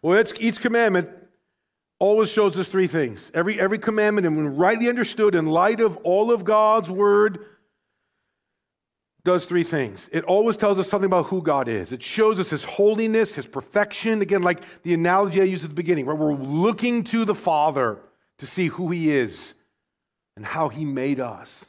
Well, 0.02 0.22
each 0.38 0.60
commandment 0.60 1.08
always 1.98 2.30
shows 2.30 2.58
us 2.58 2.68
three 2.68 2.88
things. 2.88 3.30
Every, 3.32 3.58
every 3.58 3.78
commandment, 3.78 4.26
and 4.26 4.36
when 4.36 4.56
rightly 4.56 4.88
understood 4.88 5.34
in 5.34 5.46
light 5.46 5.80
of 5.80 5.96
all 5.98 6.30
of 6.30 6.44
God's 6.44 6.90
word, 6.90 7.46
does 9.24 9.44
three 9.44 9.62
things. 9.62 10.08
It 10.12 10.24
always 10.24 10.56
tells 10.56 10.78
us 10.78 10.88
something 10.88 11.06
about 11.06 11.26
who 11.26 11.42
God 11.42 11.68
is. 11.68 11.92
It 11.92 12.02
shows 12.02 12.40
us 12.40 12.50
his 12.50 12.64
holiness, 12.64 13.34
his 13.34 13.46
perfection. 13.46 14.20
Again, 14.20 14.42
like 14.42 14.82
the 14.82 14.94
analogy 14.94 15.40
I 15.40 15.44
used 15.44 15.62
at 15.62 15.70
the 15.70 15.76
beginning, 15.76 16.06
where 16.06 16.16
we're 16.16 16.34
looking 16.34 17.04
to 17.04 17.24
the 17.24 17.34
Father 17.34 17.98
to 18.38 18.46
see 18.46 18.66
who 18.66 18.90
he 18.90 19.10
is 19.10 19.54
and 20.36 20.44
how 20.44 20.68
he 20.68 20.84
made 20.84 21.20
us. 21.20 21.66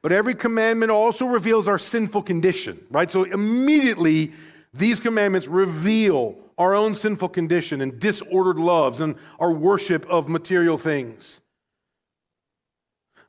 But 0.00 0.12
every 0.12 0.34
commandment 0.34 0.90
also 0.90 1.26
reveals 1.26 1.68
our 1.68 1.78
sinful 1.78 2.22
condition, 2.22 2.82
right? 2.90 3.10
So 3.10 3.24
immediately, 3.24 4.32
these 4.72 5.00
commandments 5.00 5.46
reveal 5.46 6.36
our 6.56 6.74
own 6.74 6.94
sinful 6.94 7.28
condition 7.28 7.82
and 7.82 8.00
disordered 8.00 8.58
loves 8.58 9.02
and 9.02 9.16
our 9.38 9.52
worship 9.52 10.06
of 10.06 10.30
material 10.30 10.78
things. 10.78 11.40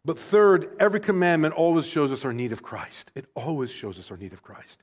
But 0.08 0.18
third, 0.18 0.74
every 0.80 1.02
commandment 1.02 1.54
always 1.54 1.86
shows 1.86 2.14
us 2.14 2.24
our 2.24 2.32
need 2.32 2.54
of 2.54 2.64
Christ. 2.64 3.12
It 3.14 3.26
always 3.36 3.70
shows 3.70 4.00
us 4.00 4.10
our 4.10 4.16
need 4.16 4.32
of 4.32 4.42
Christ. 4.42 4.82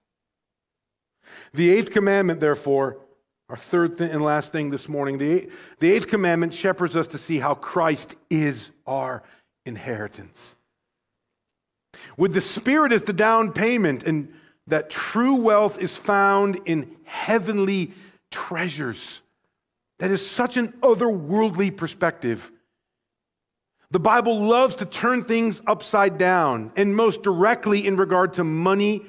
The 1.55 1.71
eighth 1.71 1.93
commandment, 1.93 2.41
therefore, 2.41 2.99
our 3.49 3.57
third 3.57 3.99
and 4.03 4.23
last 4.23 4.53
thing 4.53 4.69
this 4.69 4.87
morning, 4.87 5.17
the, 5.17 5.49
the 5.79 5.91
eighth 5.91 6.09
commandment 6.09 6.53
shepherds 6.53 6.95
us 6.95 7.09
to 7.09 7.17
see 7.17 7.39
how 7.39 7.55
Christ 7.55 8.17
is 8.29 8.71
our 8.87 9.23
inheritance. 9.65 10.57
With 12.19 12.35
the 12.35 12.43
Spirit 12.43 12.93
as 12.93 13.05
the 13.05 13.15
down 13.15 13.53
payment, 13.53 14.03
and 14.03 14.31
that 14.67 14.91
true 14.91 15.37
wealth 15.37 15.81
is 15.81 15.97
found 15.97 16.61
in 16.67 16.97
heavenly 17.05 17.93
treasures. 18.31 19.23
That 20.01 20.11
is 20.11 20.27
such 20.31 20.59
an 20.59 20.73
otherworldly 20.83 21.75
perspective. 21.75 22.51
The 23.95 24.01
Bible 24.01 24.37
loves 24.43 24.75
to 24.77 24.87
turn 24.87 25.23
things 25.23 25.63
upside 25.69 26.19
down, 26.19 26.73
and 26.75 26.97
most 26.97 27.23
directly 27.23 27.87
in 27.87 27.97
regard 27.97 28.33
to 28.35 28.43
money 28.43 29.07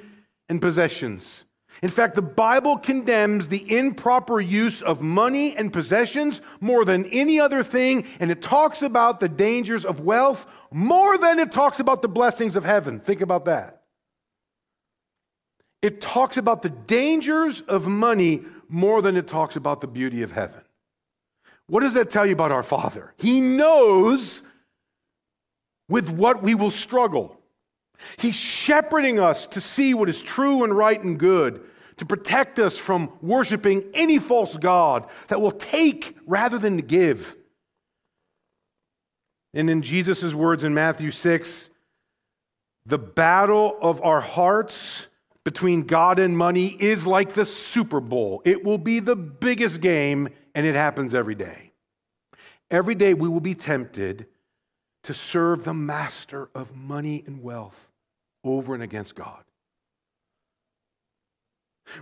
and 0.47 0.61
possessions. 0.61 1.45
In 1.81 1.89
fact, 1.89 2.13
the 2.13 2.21
Bible 2.21 2.77
condemns 2.77 3.47
the 3.47 3.75
improper 3.75 4.39
use 4.39 4.83
of 4.83 5.01
money 5.01 5.57
and 5.57 5.73
possessions 5.73 6.39
more 6.61 6.85
than 6.85 7.05
any 7.05 7.39
other 7.39 7.63
thing, 7.63 8.05
and 8.19 8.29
it 8.29 8.43
talks 8.43 8.83
about 8.83 9.19
the 9.19 9.27
dangers 9.27 9.85
of 9.85 10.01
wealth 10.01 10.45
more 10.69 11.17
than 11.17 11.39
it 11.39 11.51
talks 11.51 11.79
about 11.79 12.03
the 12.03 12.07
blessings 12.07 12.55
of 12.55 12.63
heaven. 12.63 12.99
Think 12.99 13.21
about 13.21 13.45
that. 13.45 13.81
It 15.81 15.99
talks 15.99 16.37
about 16.37 16.61
the 16.61 16.69
dangers 16.69 17.61
of 17.61 17.87
money 17.87 18.43
more 18.69 19.01
than 19.01 19.17
it 19.17 19.27
talks 19.27 19.55
about 19.55 19.81
the 19.81 19.87
beauty 19.87 20.21
of 20.21 20.31
heaven. 20.31 20.61
What 21.65 21.79
does 21.79 21.95
that 21.95 22.11
tell 22.11 22.27
you 22.27 22.33
about 22.33 22.51
our 22.51 22.61
Father? 22.61 23.15
He 23.17 23.41
knows 23.41 24.43
with 25.87 26.09
what 26.09 26.41
we 26.41 26.55
will 26.55 26.71
struggle. 26.71 27.39
He's 28.17 28.35
shepherding 28.35 29.19
us 29.19 29.45
to 29.47 29.61
see 29.61 29.93
what 29.93 30.09
is 30.09 30.21
true 30.21 30.63
and 30.63 30.75
right 30.75 31.01
and 31.01 31.17
good, 31.17 31.61
to 31.97 32.05
protect 32.05 32.59
us 32.59 32.77
from 32.77 33.11
worshiping 33.21 33.83
any 33.93 34.19
false 34.19 34.57
God 34.57 35.07
that 35.29 35.39
will 35.39 35.51
take 35.51 36.17
rather 36.25 36.57
than 36.57 36.77
give. 36.77 37.35
And 39.53 39.69
in 39.69 39.81
Jesus' 39.81 40.33
words 40.33 40.63
in 40.63 40.73
Matthew 40.73 41.11
6, 41.11 41.69
the 42.85 42.97
battle 42.97 43.77
of 43.81 44.03
our 44.03 44.19
hearts 44.19 45.07
between 45.45 45.83
God 45.83 46.19
and 46.19 46.37
money 46.37 46.67
is 46.67 47.07
like 47.07 47.33
the 47.33 47.45
Super 47.45 48.01
Bowl. 48.01 48.41
It 48.43 48.65
will 48.65 48.77
be 48.77 48.99
the 48.99 49.15
biggest 49.15 49.79
game, 49.79 50.29
and 50.53 50.65
it 50.65 50.75
happens 50.75 51.13
every 51.13 51.35
day. 51.35 51.71
Every 52.69 52.95
day 52.95 53.13
we 53.13 53.29
will 53.29 53.39
be 53.39 53.55
tempted 53.55 54.25
to 55.05 55.13
serve 55.13 55.63
the 55.63 55.73
master 55.73 56.49
of 56.55 56.75
money 56.75 57.23
and 57.27 57.43
wealth 57.43 57.91
over 58.43 58.73
and 58.73 58.83
against 58.83 59.15
God. 59.15 59.43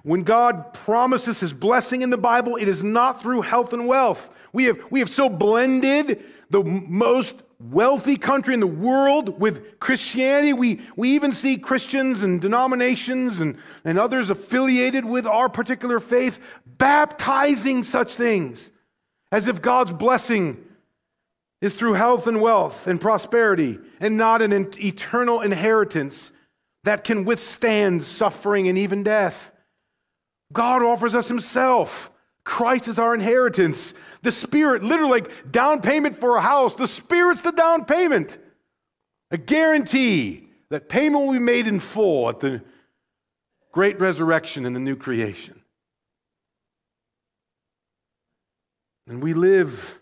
When 0.03 0.23
God 0.23 0.73
promises 0.73 1.41
his 1.41 1.51
blessing 1.51 2.01
in 2.01 2.09
the 2.09 2.17
Bible, 2.17 2.55
it 2.55 2.69
is 2.69 2.81
not 2.81 3.21
through 3.21 3.41
health 3.41 3.73
and 3.73 3.87
wealth. 3.87 4.33
We 4.53 4.65
have, 4.65 4.89
we 4.89 5.01
have 5.01 5.09
so 5.09 5.27
blended 5.27 6.23
the 6.49 6.63
most 6.63 7.35
wealthy 7.59 8.15
country 8.15 8.53
in 8.53 8.61
the 8.61 8.67
world 8.67 9.37
with 9.37 9.81
Christianity. 9.81 10.53
We, 10.53 10.79
we 10.95 11.09
even 11.09 11.33
see 11.33 11.57
Christians 11.57 12.23
and 12.23 12.39
denominations 12.39 13.41
and, 13.41 13.57
and 13.83 13.99
others 13.99 14.29
affiliated 14.29 15.03
with 15.03 15.25
our 15.25 15.49
particular 15.49 15.99
faith 15.99 16.41
baptizing 16.65 17.83
such 17.83 18.13
things 18.13 18.69
as 19.29 19.49
if 19.49 19.61
God's 19.61 19.91
blessing 19.91 20.62
is 21.63 21.75
through 21.75 21.93
health 21.93 22.27
and 22.27 22.41
wealth 22.41 22.87
and 22.87 22.99
prosperity 22.99 23.79
and 24.01 24.17
not 24.17 24.41
an 24.41 24.51
eternal 24.83 25.39
inheritance 25.39 26.33
that 26.83 27.05
can 27.05 27.23
withstand 27.23 28.03
suffering 28.03 28.67
and 28.67 28.77
even 28.77 29.01
death. 29.01 29.53
God 30.51 30.83
offers 30.83 31.15
us 31.15 31.29
Himself. 31.29 32.13
Christ 32.43 32.89
is 32.89 32.99
our 32.99 33.15
inheritance. 33.15 33.93
The 34.23 34.31
Spirit, 34.33 34.83
literally 34.83 35.21
like 35.21 35.51
down 35.53 35.81
payment 35.81 36.17
for 36.17 36.35
a 36.35 36.41
house, 36.41 36.75
the 36.75 36.85
Spirit's 36.85 37.39
the 37.39 37.53
down 37.53 37.85
payment. 37.85 38.37
A 39.31 39.37
guarantee 39.37 40.49
that 40.69 40.89
payment 40.89 41.25
will 41.25 41.31
be 41.31 41.39
made 41.39 41.67
in 41.67 41.79
full 41.79 42.27
at 42.27 42.41
the 42.41 42.61
great 43.71 44.01
resurrection 44.01 44.65
and 44.65 44.75
the 44.75 44.81
new 44.81 44.97
creation. 44.97 45.61
And 49.07 49.23
we 49.23 49.33
live 49.33 50.01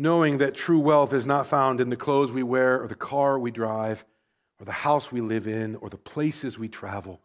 knowing 0.00 0.38
that 0.38 0.54
true 0.54 0.78
wealth 0.78 1.12
is 1.12 1.26
not 1.26 1.46
found 1.46 1.78
in 1.78 1.90
the 1.90 1.96
clothes 1.96 2.32
we 2.32 2.42
wear 2.42 2.82
or 2.82 2.88
the 2.88 2.94
car 2.94 3.38
we 3.38 3.50
drive 3.50 4.02
or 4.58 4.64
the 4.64 4.72
house 4.72 5.12
we 5.12 5.20
live 5.20 5.46
in 5.46 5.76
or 5.76 5.90
the 5.90 5.98
places 5.98 6.58
we 6.58 6.68
travel, 6.68 7.20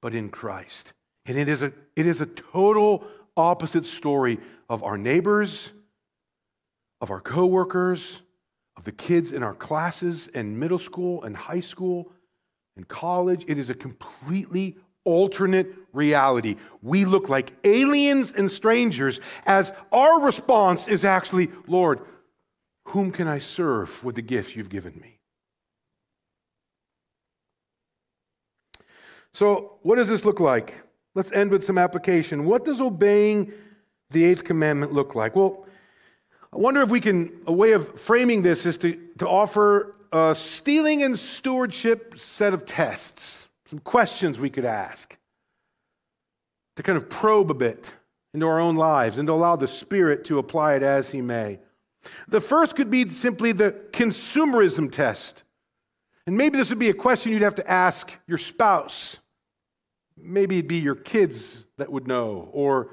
but 0.00 0.14
in 0.14 0.30
Christ. 0.30 0.94
And 1.26 1.36
it 1.36 1.46
is 1.46 1.62
a, 1.62 1.74
it 1.94 2.06
is 2.06 2.22
a 2.22 2.26
total 2.26 3.04
opposite 3.36 3.84
story 3.84 4.38
of 4.70 4.82
our 4.82 4.96
neighbors, 4.96 5.74
of 7.02 7.10
our 7.10 7.20
coworkers, 7.20 8.22
of 8.78 8.84
the 8.84 8.92
kids 8.92 9.34
in 9.34 9.42
our 9.42 9.54
classes 9.54 10.28
and 10.28 10.58
middle 10.58 10.78
school 10.78 11.22
and 11.22 11.36
high 11.36 11.60
school 11.60 12.10
and 12.76 12.88
college. 12.88 13.44
It 13.46 13.58
is 13.58 13.68
a 13.68 13.74
completely 13.74 14.78
alternate 15.06 15.68
reality. 15.94 16.56
We 16.82 17.06
look 17.06 17.30
like 17.30 17.54
aliens 17.64 18.32
and 18.32 18.50
strangers 18.50 19.20
as 19.46 19.72
our 19.90 20.20
response 20.20 20.88
is 20.88 21.04
actually, 21.04 21.48
Lord, 21.66 22.00
whom 22.88 23.10
can 23.10 23.26
I 23.26 23.38
serve 23.38 24.04
with 24.04 24.16
the 24.16 24.22
gifts 24.22 24.54
you've 24.54 24.68
given 24.68 25.00
me? 25.00 25.18
So, 29.32 29.78
what 29.82 29.96
does 29.96 30.08
this 30.08 30.24
look 30.24 30.40
like? 30.40 30.82
Let's 31.14 31.32
end 31.32 31.50
with 31.50 31.64
some 31.64 31.78
application. 31.78 32.44
What 32.44 32.64
does 32.64 32.80
obeying 32.80 33.52
the 34.10 34.24
eighth 34.24 34.44
commandment 34.44 34.92
look 34.92 35.14
like? 35.14 35.36
Well, 35.36 35.66
I 36.52 36.58
wonder 36.58 36.80
if 36.80 36.88
we 36.88 37.00
can, 37.00 37.42
a 37.46 37.52
way 37.52 37.72
of 37.72 37.98
framing 37.98 38.42
this 38.42 38.64
is 38.64 38.78
to, 38.78 38.98
to 39.18 39.28
offer 39.28 39.94
a 40.12 40.34
stealing 40.34 41.02
and 41.02 41.18
stewardship 41.18 42.16
set 42.16 42.54
of 42.54 42.64
tests, 42.64 43.48
some 43.66 43.80
questions 43.80 44.38
we 44.38 44.48
could 44.48 44.64
ask 44.64 45.18
to 46.76 46.82
kind 46.82 46.96
of 46.96 47.10
probe 47.10 47.50
a 47.50 47.54
bit 47.54 47.94
into 48.32 48.46
our 48.46 48.60
own 48.60 48.76
lives 48.76 49.18
and 49.18 49.26
to 49.26 49.32
allow 49.32 49.56
the 49.56 49.66
Spirit 49.66 50.24
to 50.24 50.38
apply 50.38 50.74
it 50.74 50.82
as 50.82 51.10
He 51.10 51.20
may. 51.20 51.58
The 52.28 52.40
first 52.40 52.76
could 52.76 52.90
be 52.90 53.08
simply 53.08 53.52
the 53.52 53.72
consumerism 53.90 54.92
test. 54.92 55.42
And 56.26 56.36
maybe 56.36 56.58
this 56.58 56.70
would 56.70 56.78
be 56.78 56.90
a 56.90 56.94
question 56.94 57.32
you'd 57.32 57.42
have 57.42 57.54
to 57.56 57.70
ask 57.70 58.16
your 58.26 58.38
spouse. 58.38 59.18
Maybe 60.16 60.58
it'd 60.58 60.68
be 60.68 60.76
your 60.76 60.94
kids 60.94 61.64
that 61.78 61.90
would 61.90 62.06
know, 62.06 62.48
or 62.52 62.90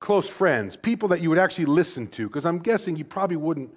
close 0.00 0.28
friends, 0.28 0.76
people 0.76 1.08
that 1.10 1.20
you 1.20 1.28
would 1.28 1.38
actually 1.38 1.66
listen 1.66 2.06
to, 2.08 2.26
because 2.26 2.46
I'm 2.46 2.58
guessing 2.58 2.96
you 2.96 3.04
probably 3.04 3.36
wouldn't 3.36 3.74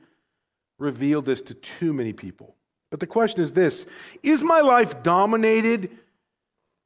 reveal 0.78 1.22
this 1.22 1.41
to 1.44 1.54
too 1.54 1.94
many 1.94 2.13
people. 2.13 2.56
But 2.89 3.00
the 3.00 3.08
question 3.08 3.41
is 3.41 3.54
this 3.54 3.88
Is 4.22 4.41
my 4.41 4.62
life 4.62 5.02
dominated 5.04 5.89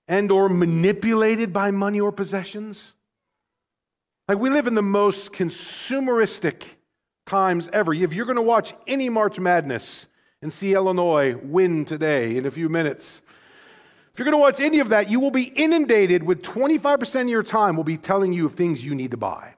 and 0.08 0.32
or 0.32 0.50
manipulated 0.50 1.52
by 1.52 1.72
money 1.72 2.00
or 2.00 2.12
possessions? 2.12 2.94
Like 4.28 4.39
we 4.39 4.50
live 4.50 4.68
in 4.68 4.76
the 4.76 4.82
most 4.82 5.34
consumeristic 5.34 6.76
times 7.26 7.70
ever. 7.72 7.94
If 7.94 8.13
you're 8.13 8.26
going 8.26 8.36
to 8.38 8.41
watch 8.41 8.74
any 8.88 9.10
March 9.10 9.39
Madness 9.39 10.08
and 10.41 10.52
see 10.52 10.74
Illinois 10.74 11.36
win 11.36 11.86
today 11.86 12.38
in 12.38 12.46
a 12.46 12.52
few 12.52 12.70
minutes, 12.70 13.22
if 14.12 14.20
you're 14.20 14.26
going 14.26 14.38
to 14.38 14.41
watch 14.41 14.62
any 14.62 14.80
of 14.80 14.89
that, 14.89 15.10
you 15.10 15.20
will 15.20 15.32
be 15.32 15.52
inundated 15.56 16.24
with 16.24 16.41
25% 16.41 17.24
of 17.24 17.30
your 17.30 17.44
time 17.44 17.76
will 17.76 17.84
be 17.84 17.98
telling 17.98 18.32
you 18.32 18.46
of 18.46 18.54
things 18.54 18.86
you 18.86 18.96
need 18.96 19.12
to 19.12 19.18
buy. 19.18 19.56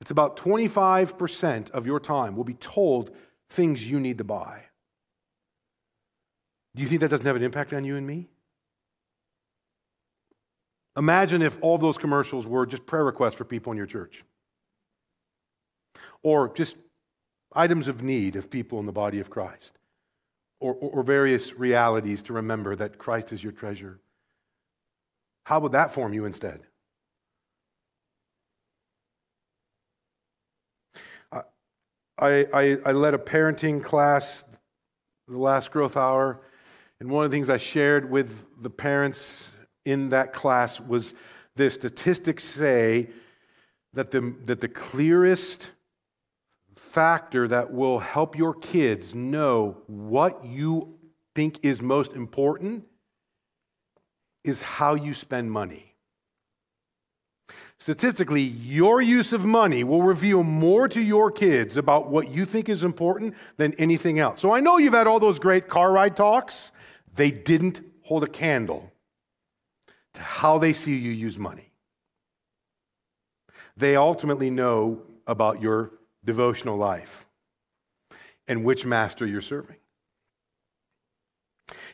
It's 0.00 0.12
about 0.12 0.36
25% 0.36 1.70
of 1.70 1.84
your 1.84 1.98
time 1.98 2.36
will 2.36 2.44
be 2.44 2.54
told 2.54 3.10
things 3.48 3.90
you 3.90 3.98
need 3.98 4.18
to 4.18 4.24
buy. 4.24 4.65
Do 6.76 6.82
you 6.82 6.88
think 6.88 7.00
that 7.00 7.08
doesn't 7.08 7.24
have 7.26 7.36
an 7.36 7.42
impact 7.42 7.72
on 7.72 7.84
you 7.84 7.96
and 7.96 8.06
me? 8.06 8.28
Imagine 10.94 11.40
if 11.40 11.56
all 11.62 11.78
those 11.78 11.96
commercials 11.96 12.46
were 12.46 12.66
just 12.66 12.84
prayer 12.84 13.04
requests 13.04 13.34
for 13.34 13.44
people 13.44 13.72
in 13.72 13.78
your 13.78 13.86
church, 13.86 14.24
or 16.22 16.52
just 16.54 16.76
items 17.54 17.88
of 17.88 18.02
need 18.02 18.36
of 18.36 18.50
people 18.50 18.78
in 18.78 18.84
the 18.84 18.92
body 18.92 19.20
of 19.20 19.30
Christ, 19.30 19.78
or, 20.60 20.74
or, 20.74 20.90
or 20.90 21.02
various 21.02 21.58
realities 21.58 22.22
to 22.24 22.34
remember 22.34 22.76
that 22.76 22.98
Christ 22.98 23.32
is 23.32 23.42
your 23.42 23.52
treasure. 23.52 23.98
How 25.44 25.60
would 25.60 25.72
that 25.72 25.92
form 25.92 26.12
you 26.12 26.26
instead? 26.26 26.60
I, 32.18 32.46
I, 32.52 32.78
I 32.84 32.92
led 32.92 33.14
a 33.14 33.18
parenting 33.18 33.82
class 33.82 34.44
the 35.26 35.38
last 35.38 35.70
growth 35.70 35.96
hour, 35.96 36.40
and 37.00 37.10
one 37.10 37.24
of 37.24 37.30
the 37.30 37.34
things 37.34 37.50
I 37.50 37.58
shared 37.58 38.10
with 38.10 38.46
the 38.60 38.70
parents 38.70 39.50
in 39.84 40.08
that 40.10 40.32
class 40.32 40.80
was 40.80 41.14
the 41.54 41.70
statistics 41.70 42.44
say 42.44 43.10
that 43.92 44.10
the, 44.10 44.34
that 44.44 44.60
the 44.60 44.68
clearest 44.68 45.70
factor 46.74 47.48
that 47.48 47.72
will 47.72 47.98
help 47.98 48.36
your 48.36 48.54
kids 48.54 49.14
know 49.14 49.82
what 49.86 50.44
you 50.44 50.98
think 51.34 51.58
is 51.62 51.80
most 51.80 52.12
important 52.12 52.84
is 54.44 54.62
how 54.62 54.94
you 54.94 55.12
spend 55.12 55.50
money. 55.50 55.95
Statistically, 57.78 58.42
your 58.42 59.02
use 59.02 59.32
of 59.32 59.44
money 59.44 59.84
will 59.84 60.02
reveal 60.02 60.42
more 60.42 60.88
to 60.88 61.00
your 61.00 61.30
kids 61.30 61.76
about 61.76 62.08
what 62.08 62.28
you 62.28 62.44
think 62.44 62.68
is 62.68 62.82
important 62.82 63.34
than 63.58 63.74
anything 63.74 64.18
else. 64.18 64.40
So 64.40 64.52
I 64.52 64.60
know 64.60 64.78
you've 64.78 64.94
had 64.94 65.06
all 65.06 65.20
those 65.20 65.38
great 65.38 65.68
car 65.68 65.92
ride 65.92 66.16
talks. 66.16 66.72
They 67.14 67.30
didn't 67.30 67.82
hold 68.02 68.24
a 68.24 68.28
candle 68.28 68.90
to 70.14 70.22
how 70.22 70.58
they 70.58 70.72
see 70.72 70.96
you 70.96 71.12
use 71.12 71.36
money. 71.36 71.70
They 73.76 73.94
ultimately 73.94 74.48
know 74.48 75.02
about 75.26 75.60
your 75.60 75.92
devotional 76.24 76.78
life 76.78 77.26
and 78.48 78.64
which 78.64 78.86
master 78.86 79.26
you're 79.26 79.42
serving. 79.42 79.76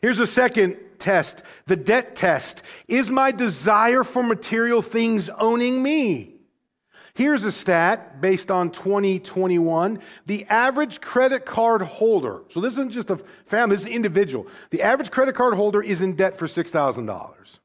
Here's 0.03 0.19
a 0.19 0.27
second 0.27 0.77
test 0.99 1.43
the 1.65 1.77
debt 1.77 2.17
test. 2.17 2.61
Is 2.89 3.09
my 3.09 3.31
desire 3.31 4.03
for 4.03 4.21
material 4.21 4.81
things 4.81 5.29
owning 5.29 5.81
me? 5.81 6.35
Here's 7.13 7.45
a 7.45 7.53
stat 7.53 8.19
based 8.19 8.51
on 8.51 8.69
2021. 8.71 10.01
The 10.25 10.45
average 10.49 10.99
credit 10.99 11.45
card 11.45 11.83
holder, 11.83 12.41
so 12.49 12.59
this 12.59 12.73
isn't 12.73 12.91
just 12.91 13.11
a 13.11 13.15
family, 13.45 13.75
this 13.75 13.85
is 13.85 13.91
an 13.91 13.93
individual. 13.93 14.45
The 14.71 14.81
average 14.81 15.09
credit 15.09 15.35
card 15.35 15.53
holder 15.53 15.81
is 15.81 16.01
in 16.01 16.17
debt 16.17 16.35
for 16.35 16.47
$6,000 16.47 17.59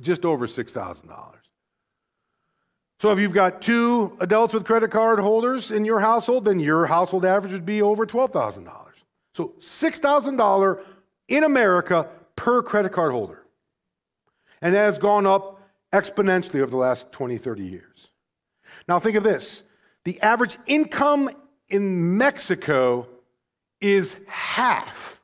just 0.00 0.24
over 0.24 0.48
$6,000. 0.48 1.34
So 2.98 3.12
if 3.12 3.20
you've 3.20 3.32
got 3.32 3.62
two 3.62 4.16
adults 4.18 4.52
with 4.52 4.64
credit 4.64 4.90
card 4.90 5.20
holders 5.20 5.70
in 5.70 5.84
your 5.84 6.00
household, 6.00 6.44
then 6.44 6.58
your 6.58 6.86
household 6.86 7.24
average 7.24 7.52
would 7.52 7.66
be 7.66 7.82
over 7.82 8.04
$12,000. 8.04 8.68
So 9.34 9.54
$6,000 9.60 10.84
in 11.28 11.44
America 11.44 12.08
per 12.36 12.62
credit 12.62 12.92
card 12.92 13.12
holder. 13.12 13.44
And 14.60 14.74
that 14.74 14.86
has 14.86 14.98
gone 14.98 15.26
up 15.26 15.60
exponentially 15.92 16.60
over 16.60 16.70
the 16.70 16.76
last 16.76 17.12
20, 17.12 17.38
30 17.38 17.62
years. 17.62 18.08
Now 18.88 18.98
think 18.98 19.16
of 19.16 19.22
this 19.22 19.62
the 20.04 20.20
average 20.20 20.56
income 20.66 21.28
in 21.68 22.16
Mexico 22.16 23.06
is 23.80 24.16
half 24.26 25.20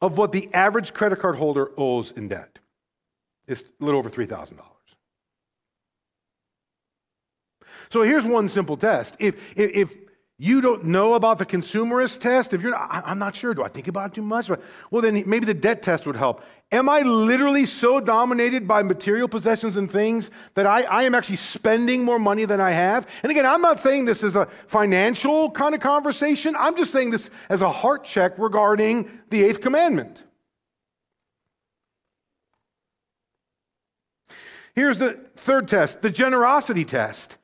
of 0.00 0.18
what 0.18 0.32
the 0.32 0.52
average 0.52 0.92
credit 0.92 1.20
card 1.20 1.36
holder 1.36 1.70
owes 1.78 2.12
in 2.12 2.28
debt. 2.28 2.58
It's 3.46 3.62
a 3.62 3.84
little 3.84 3.98
over 3.98 4.10
$3,000. 4.10 4.58
So 7.90 8.02
here's 8.02 8.24
one 8.24 8.48
simple 8.48 8.76
test. 8.76 9.16
If, 9.18 9.56
if, 9.56 9.96
you 10.42 10.60
don't 10.60 10.82
know 10.86 11.14
about 11.14 11.38
the 11.38 11.46
consumerist 11.46 12.20
test, 12.20 12.52
if 12.52 12.62
you're 12.62 12.72
not, 12.72 12.88
I'm 12.90 13.20
not 13.20 13.36
sure, 13.36 13.54
do 13.54 13.62
I 13.62 13.68
think 13.68 13.86
about 13.86 14.10
it 14.10 14.14
too 14.16 14.22
much? 14.22 14.50
Well, 14.90 15.00
then 15.00 15.22
maybe 15.24 15.46
the 15.46 15.54
debt 15.54 15.84
test 15.84 16.04
would 16.04 16.16
help. 16.16 16.42
Am 16.72 16.88
I 16.88 17.02
literally 17.02 17.64
so 17.64 18.00
dominated 18.00 18.66
by 18.66 18.82
material 18.82 19.28
possessions 19.28 19.76
and 19.76 19.88
things 19.88 20.32
that 20.54 20.66
I, 20.66 20.82
I 20.82 21.04
am 21.04 21.14
actually 21.14 21.36
spending 21.36 22.04
more 22.04 22.18
money 22.18 22.44
than 22.44 22.60
I 22.60 22.72
have? 22.72 23.08
And 23.22 23.30
again, 23.30 23.46
I'm 23.46 23.60
not 23.60 23.78
saying 23.78 24.04
this 24.04 24.24
is 24.24 24.34
a 24.34 24.46
financial 24.66 25.48
kind 25.52 25.76
of 25.76 25.80
conversation. 25.80 26.56
I'm 26.58 26.76
just 26.76 26.90
saying 26.90 27.12
this 27.12 27.30
as 27.48 27.62
a 27.62 27.70
heart 27.70 28.02
check 28.02 28.36
regarding 28.36 29.08
the 29.30 29.44
eighth 29.44 29.60
commandment. 29.60 30.24
Here's 34.74 34.98
the 34.98 35.12
third 35.36 35.68
test 35.68 36.02
the 36.02 36.10
generosity 36.10 36.84
test. 36.84 37.38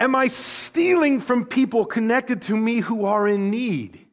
Am 0.00 0.14
I 0.14 0.28
stealing 0.28 1.18
from 1.20 1.44
people 1.44 1.84
connected 1.84 2.42
to 2.42 2.56
me 2.56 2.80
who 2.80 3.04
are 3.04 3.26
in 3.26 3.50
need? 3.50 4.06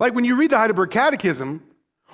Like 0.00 0.14
when 0.14 0.24
you 0.24 0.36
read 0.36 0.50
the 0.50 0.58
Heidelberg 0.58 0.90
Catechism, 0.90 1.62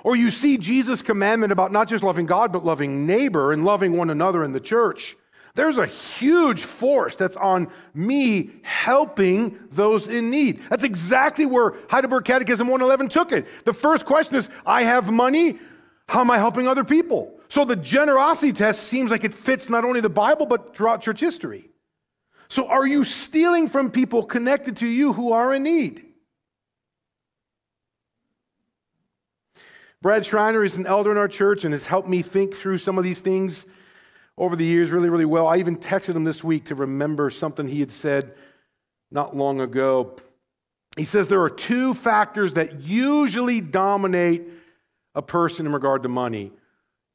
or 0.03 0.15
you 0.15 0.29
see 0.29 0.57
Jesus' 0.57 1.01
commandment 1.01 1.51
about 1.51 1.71
not 1.71 1.87
just 1.87 2.03
loving 2.03 2.27
God, 2.27 2.51
but 2.51 2.63
loving 2.63 3.07
neighbor 3.07 3.51
and 3.51 3.65
loving 3.65 3.97
one 3.97 4.11
another 4.11 4.43
in 4.43 4.51
the 4.51 4.59
church, 4.59 5.15
there's 5.55 5.77
a 5.77 5.85
huge 5.85 6.61
force 6.61 7.15
that's 7.15 7.37
on 7.37 7.71
me 7.93 8.51
helping 8.61 9.57
those 9.71 10.07
in 10.07 10.29
need. 10.29 10.59
That's 10.69 10.83
exactly 10.83 11.45
where 11.45 11.73
Heidelberg 11.89 12.25
Catechism 12.25 12.67
111 12.67 13.09
took 13.09 13.31
it. 13.31 13.47
The 13.63 13.73
first 13.73 14.05
question 14.05 14.35
is 14.35 14.49
I 14.65 14.83
have 14.83 15.09
money, 15.09 15.57
how 16.07 16.21
am 16.21 16.29
I 16.29 16.37
helping 16.37 16.67
other 16.67 16.83
people? 16.83 17.39
So 17.47 17.63
the 17.63 17.75
generosity 17.75 18.51
test 18.51 18.83
seems 18.83 19.09
like 19.09 19.23
it 19.23 19.33
fits 19.33 19.69
not 19.69 19.85
only 19.85 20.01
the 20.01 20.09
Bible, 20.09 20.45
but 20.45 20.75
throughout 20.75 21.01
church 21.01 21.21
history. 21.21 21.69
So 22.47 22.67
are 22.67 22.85
you 22.85 23.03
stealing 23.03 23.67
from 23.67 23.91
people 23.91 24.23
connected 24.23 24.77
to 24.77 24.87
you 24.87 25.13
who 25.13 25.31
are 25.31 25.53
in 25.53 25.63
need? 25.63 26.03
Brad 30.01 30.25
Schreiner 30.25 30.63
is 30.63 30.77
an 30.77 30.85
elder 30.85 31.11
in 31.11 31.17
our 31.17 31.27
church 31.27 31.63
and 31.63 31.73
has 31.73 31.87
helped 31.87 32.07
me 32.07 32.21
think 32.21 32.53
through 32.53 32.77
some 32.77 32.97
of 32.97 33.03
these 33.03 33.21
things 33.21 33.65
over 34.37 34.55
the 34.55 34.65
years 34.65 34.91
really, 34.91 35.09
really 35.09 35.25
well. 35.25 35.47
I 35.47 35.57
even 35.57 35.77
texted 35.77 36.15
him 36.15 36.23
this 36.23 36.43
week 36.43 36.65
to 36.65 36.75
remember 36.75 37.29
something 37.29 37.67
he 37.67 37.79
had 37.79 37.89
said 37.89 38.33
not 39.09 39.35
long 39.35 39.61
ago. 39.61 40.17
He 40.97 41.05
says 41.05 41.27
there 41.27 41.41
are 41.41 41.49
two 41.49 41.93
factors 41.93 42.53
that 42.53 42.81
usually 42.81 43.61
dominate 43.61 44.43
a 45.15 45.21
person 45.21 45.65
in 45.65 45.73
regard 45.73 46.03
to 46.03 46.09
money 46.09 46.51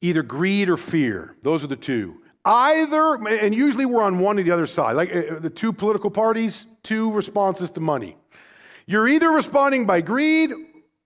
either 0.01 0.23
greed 0.23 0.67
or 0.67 0.77
fear. 0.77 1.35
Those 1.43 1.63
are 1.63 1.67
the 1.67 1.75
two. 1.75 2.20
Either, 2.43 3.15
and 3.27 3.53
usually 3.53 3.85
we're 3.85 4.01
on 4.01 4.19
one 4.19 4.39
or 4.39 4.43
the 4.43 4.51
other 4.51 4.65
side, 4.65 4.95
like 4.95 5.15
uh, 5.15 5.39
the 5.39 5.49
two 5.49 5.71
political 5.71 6.09
parties, 6.09 6.65
two 6.81 7.11
responses 7.11 7.69
to 7.71 7.79
money. 7.79 8.17
You're 8.87 9.07
either 9.07 9.29
responding 9.29 9.85
by 9.85 10.01
greed 10.01 10.51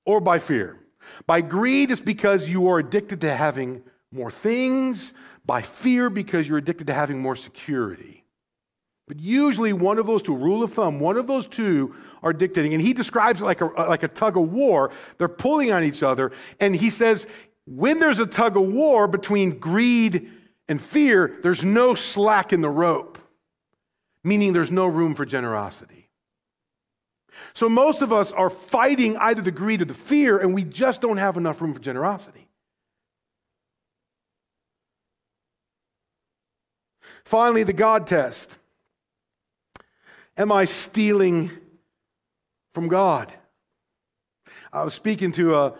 or 0.05 0.21
by 0.21 0.39
fear. 0.39 0.79
By 1.27 1.41
greed, 1.41 1.91
it's 1.91 2.01
because 2.01 2.49
you 2.49 2.69
are 2.69 2.79
addicted 2.79 3.21
to 3.21 3.33
having 3.33 3.83
more 4.11 4.31
things. 4.31 5.13
By 5.45 5.61
fear, 5.61 6.09
because 6.09 6.47
you're 6.47 6.57
addicted 6.57 6.87
to 6.87 6.93
having 6.93 7.21
more 7.21 7.35
security. 7.35 8.23
But 9.07 9.19
usually, 9.19 9.73
one 9.73 9.99
of 9.99 10.07
those 10.07 10.23
two, 10.23 10.35
rule 10.35 10.63
of 10.63 10.73
thumb, 10.73 10.99
one 10.99 11.17
of 11.17 11.27
those 11.27 11.45
two 11.45 11.93
are 12.23 12.33
dictating. 12.33 12.73
And 12.73 12.81
he 12.81 12.93
describes 12.93 13.41
it 13.41 13.45
like 13.45 13.61
a, 13.61 13.65
like 13.65 14.01
a 14.01 14.07
tug 14.07 14.37
of 14.37 14.51
war. 14.51 14.89
They're 15.19 15.27
pulling 15.27 15.71
on 15.71 15.83
each 15.83 16.01
other. 16.01 16.31
And 16.59 16.75
he 16.75 16.89
says, 16.89 17.27
when 17.67 17.99
there's 17.99 18.19
a 18.19 18.25
tug 18.25 18.57
of 18.57 18.63
war 18.63 19.07
between 19.07 19.59
greed 19.59 20.31
and 20.67 20.81
fear, 20.81 21.37
there's 21.43 21.63
no 21.63 21.93
slack 21.93 22.51
in 22.51 22.61
the 22.61 22.69
rope, 22.69 23.17
meaning 24.23 24.53
there's 24.53 24.71
no 24.71 24.87
room 24.87 25.15
for 25.15 25.25
generosity. 25.25 26.09
So 27.53 27.69
most 27.69 28.01
of 28.01 28.11
us 28.11 28.31
are 28.31 28.49
fighting 28.49 29.17
either 29.17 29.41
the 29.41 29.51
greed 29.51 29.81
or 29.81 29.85
the 29.85 29.93
fear, 29.93 30.37
and 30.37 30.53
we 30.53 30.63
just 30.63 31.01
don't 31.01 31.17
have 31.17 31.37
enough 31.37 31.61
room 31.61 31.73
for 31.73 31.79
generosity. 31.79 32.47
Finally, 37.23 37.63
the 37.63 37.73
God 37.73 38.07
test. 38.07 38.57
Am 40.37 40.51
I 40.51 40.65
stealing 40.65 41.51
from 42.73 42.87
God? 42.87 43.33
I 44.71 44.83
was 44.83 44.93
speaking 44.93 45.31
to 45.33 45.55
a 45.55 45.73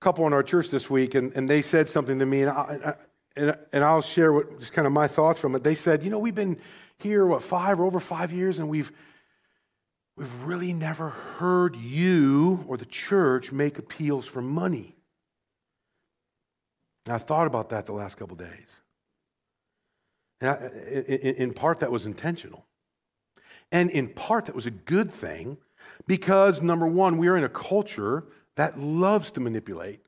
couple 0.00 0.26
in 0.26 0.32
our 0.32 0.42
church 0.42 0.68
this 0.68 0.90
week, 0.90 1.14
and, 1.14 1.34
and 1.36 1.48
they 1.48 1.62
said 1.62 1.88
something 1.88 2.18
to 2.18 2.26
me, 2.26 2.42
and, 2.42 2.50
I, 2.50 2.94
and, 3.36 3.56
and 3.72 3.84
I'll 3.84 4.02
share 4.02 4.32
what, 4.32 4.60
just 4.60 4.72
kind 4.72 4.86
of 4.86 4.92
my 4.92 5.06
thoughts 5.06 5.40
from 5.40 5.54
it. 5.54 5.64
They 5.64 5.74
said, 5.74 6.02
You 6.02 6.10
know, 6.10 6.18
we've 6.18 6.34
been 6.34 6.58
here, 6.98 7.26
what, 7.26 7.42
five 7.42 7.80
or 7.80 7.84
over 7.84 8.00
five 8.00 8.32
years, 8.32 8.58
and 8.58 8.68
we've, 8.68 8.92
we've 10.16 10.42
really 10.44 10.72
never 10.72 11.08
heard 11.08 11.76
you 11.76 12.64
or 12.68 12.76
the 12.76 12.86
church 12.86 13.52
make 13.52 13.78
appeals 13.78 14.26
for 14.26 14.42
money. 14.42 14.94
And 17.06 17.14
I 17.14 17.18
thought 17.18 17.46
about 17.46 17.70
that 17.70 17.86
the 17.86 17.92
last 17.92 18.16
couple 18.16 18.36
days. 18.36 18.80
I, 20.40 20.56
in, 20.90 21.34
in 21.36 21.52
part, 21.52 21.80
that 21.80 21.90
was 21.90 22.06
intentional. 22.06 22.66
And 23.70 23.90
in 23.90 24.08
part, 24.08 24.46
that 24.46 24.54
was 24.54 24.66
a 24.66 24.70
good 24.70 25.12
thing 25.12 25.58
because, 26.06 26.60
number 26.60 26.86
one, 26.86 27.16
we 27.16 27.28
are 27.28 27.36
in 27.36 27.44
a 27.44 27.48
culture 27.48 28.24
that 28.56 28.78
loves 28.78 29.30
to 29.32 29.40
manipulate, 29.40 30.00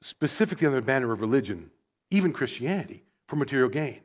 specifically 0.00 0.66
under 0.66 0.80
the 0.80 0.86
banner 0.86 1.12
of 1.12 1.20
religion, 1.20 1.70
even 2.10 2.32
Christianity, 2.32 3.04
for 3.26 3.36
material 3.36 3.68
gain. 3.68 4.00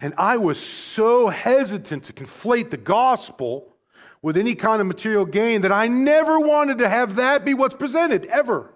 And 0.00 0.14
I 0.16 0.36
was 0.36 0.58
so 0.58 1.28
hesitant 1.28 2.04
to 2.04 2.12
conflate 2.12 2.70
the 2.70 2.76
gospel 2.76 3.74
with 4.22 4.36
any 4.36 4.54
kind 4.54 4.80
of 4.80 4.86
material 4.86 5.24
gain 5.24 5.62
that 5.62 5.72
I 5.72 5.88
never 5.88 6.40
wanted 6.40 6.78
to 6.78 6.88
have 6.88 7.16
that 7.16 7.44
be 7.44 7.54
what's 7.54 7.74
presented, 7.74 8.26
ever. 8.26 8.72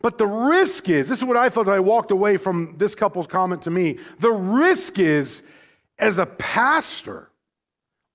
But 0.00 0.18
the 0.18 0.26
risk 0.26 0.88
is 0.88 1.08
this 1.08 1.18
is 1.18 1.24
what 1.24 1.36
I 1.36 1.48
felt 1.48 1.68
I 1.68 1.80
walked 1.80 2.10
away 2.10 2.36
from 2.36 2.74
this 2.76 2.94
couple's 2.94 3.26
comment 3.26 3.62
to 3.62 3.70
me. 3.70 3.98
The 4.20 4.30
risk 4.30 4.98
is, 4.98 5.46
as 5.98 6.18
a 6.18 6.26
pastor 6.26 7.30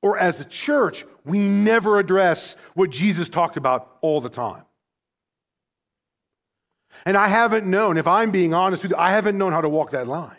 or 0.02 0.17
as 0.17 0.39
a 0.39 0.45
church, 0.45 1.06
we 1.26 1.39
never 1.39 1.99
address 1.99 2.56
what 2.73 2.89
Jesus 2.89 3.30
talked 3.30 3.58
about 3.58 3.97
all 4.02 4.21
the 4.21 4.30
time. 4.30 4.63
And 7.06 7.18
I 7.18 7.28
haven't 7.28 7.66
known, 7.66 7.98
if 7.98 8.08
I'm 8.08 8.32
being 8.32 8.54
honest 8.54 8.84
with 8.84 8.92
you, 8.92 8.98
I 8.98 9.12
haven't 9.12 9.38
known 9.38 9.52
how 9.52 9.62
to 9.62 9.70
walk 9.70 9.92
that 9.92 10.08
line. 10.08 10.36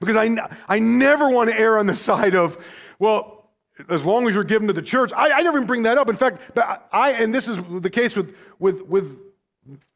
Because 0.00 0.16
I, 0.16 0.36
I 0.68 0.78
never 0.78 1.30
want 1.30 1.50
to 1.50 1.58
err 1.58 1.78
on 1.78 1.86
the 1.86 1.96
side 1.96 2.34
of, 2.34 2.62
well, 2.98 3.50
as 3.88 4.04
long 4.04 4.28
as 4.28 4.34
you're 4.34 4.44
given 4.44 4.66
to 4.68 4.74
the 4.74 4.82
church. 4.82 5.12
I, 5.16 5.30
I 5.30 5.42
never 5.42 5.58
even 5.58 5.66
bring 5.66 5.84
that 5.84 5.98
up. 5.98 6.08
In 6.08 6.16
fact, 6.16 6.58
I, 6.92 7.12
and 7.12 7.34
this 7.34 7.48
is 7.48 7.58
the 7.80 7.90
case 7.90 8.16
with, 8.16 8.36
with, 8.58 8.82
with, 8.82 9.18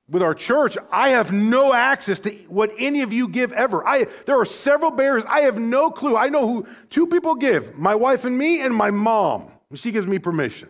with 0.08 0.22
our 0.22 0.34
church, 0.34 0.76
I 0.90 1.10
have 1.10 1.32
no 1.32 1.72
access 1.72 2.20
to 2.20 2.30
what 2.48 2.72
any 2.78 3.02
of 3.02 3.12
you 3.12 3.28
give 3.28 3.52
ever. 3.52 3.86
I, 3.86 4.06
there 4.26 4.38
are 4.38 4.44
several 4.44 4.90
barriers. 4.90 5.24
I 5.28 5.40
have 5.40 5.58
no 5.58 5.90
clue. 5.90 6.16
I 6.16 6.28
know 6.28 6.46
who 6.46 6.66
two 6.90 7.06
people 7.06 7.34
give 7.34 7.76
my 7.78 7.94
wife 7.94 8.24
and 8.24 8.36
me, 8.36 8.60
and 8.62 8.74
my 8.74 8.90
mom. 8.90 9.50
She 9.74 9.90
gives 9.90 10.06
me 10.06 10.18
permission. 10.18 10.68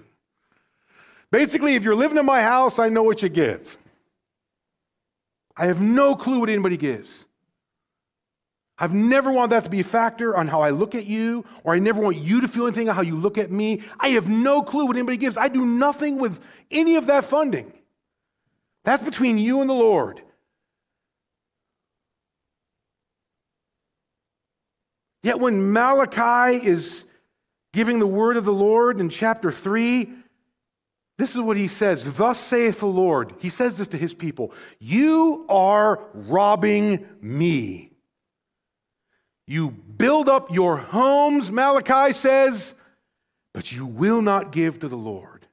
Basically, 1.31 1.75
if 1.75 1.83
you're 1.83 1.97
living 1.97 2.19
in 2.19 2.27
my 2.27 2.41
house, 2.41 2.79
I 2.79 2.89
know 2.89 3.03
what 3.03 3.23
you 3.23 3.29
give. 3.29 3.79
I 5.57 5.67
have 5.67 5.81
no 5.81 6.15
clue 6.15 6.41
what 6.41 6.49
anybody 6.49 6.77
gives. 6.77 7.27
I've 8.79 8.95
never 8.95 9.31
wanted 9.31 9.51
that 9.51 9.65
to 9.65 9.71
be 9.71 9.81
a 9.81 9.85
factor 9.85 10.37
on 10.37 10.49
how 10.49 10.63
I 10.63 10.71
look 10.71 10.95
at 10.95 11.07
you, 11.07 11.45
or 11.63 11.75
I 11.75 11.79
never 11.79 12.01
want 12.01 12.17
you 12.17 12.41
to 12.41 12.49
feel 12.49 12.67
anything 12.67 12.89
on 12.89 12.97
how 12.97 13.03
you 13.03 13.17
look 13.17 13.39
at 13.39 13.51
me. 13.51 13.83
I 14.01 14.09
have 14.09 14.29
no 14.29 14.63
clue 14.63 14.87
what 14.87 14.97
anybody 14.97 15.19
gives. 15.19 15.37
I 15.37 15.49
do 15.49 15.65
nothing 15.65 16.19
with 16.19 16.45
any 16.71 16.97
of 16.97 17.07
that 17.07 17.25
funding. 17.25 17.73
That's 18.85 19.05
between 19.05 19.39
you 19.39 19.61
and 19.61 19.71
the 19.71 19.75
Lord. 19.75 20.23
Yet 25.23 25.39
when 25.39 25.73
Malachi 25.73 26.67
is 26.67 27.05
giving 27.73 28.01
the 28.01 28.07
word 28.07 28.37
of 28.37 28.45
the 28.45 28.53
Lord 28.53 28.99
in 28.99 29.09
chapter 29.09 29.53
3, 29.53 30.13
this 31.19 31.35
is 31.35 31.41
what 31.41 31.57
he 31.57 31.69
says 31.69 32.17
Thus 32.17 32.41
saith 32.41 32.81
the 32.81 32.87
Lord. 32.87 33.35
He 33.39 33.49
says 33.49 33.77
this 33.77 33.89
to 33.89 33.99
his 33.99 34.15
people 34.15 34.53
You 34.79 35.47
are 35.49 36.01
robbing 36.15 37.07
me. 37.21 37.93
You 39.47 39.71
build 39.71 40.29
up 40.29 40.53
your 40.53 40.77
homes, 40.77 41.51
Malachi 41.51 42.13
says, 42.13 42.75
but 43.53 43.73
you 43.73 43.85
will 43.85 44.23
not 44.23 44.53
give 44.53 44.79
to 44.81 44.89
the 44.89 44.97
Lord. 44.97 45.47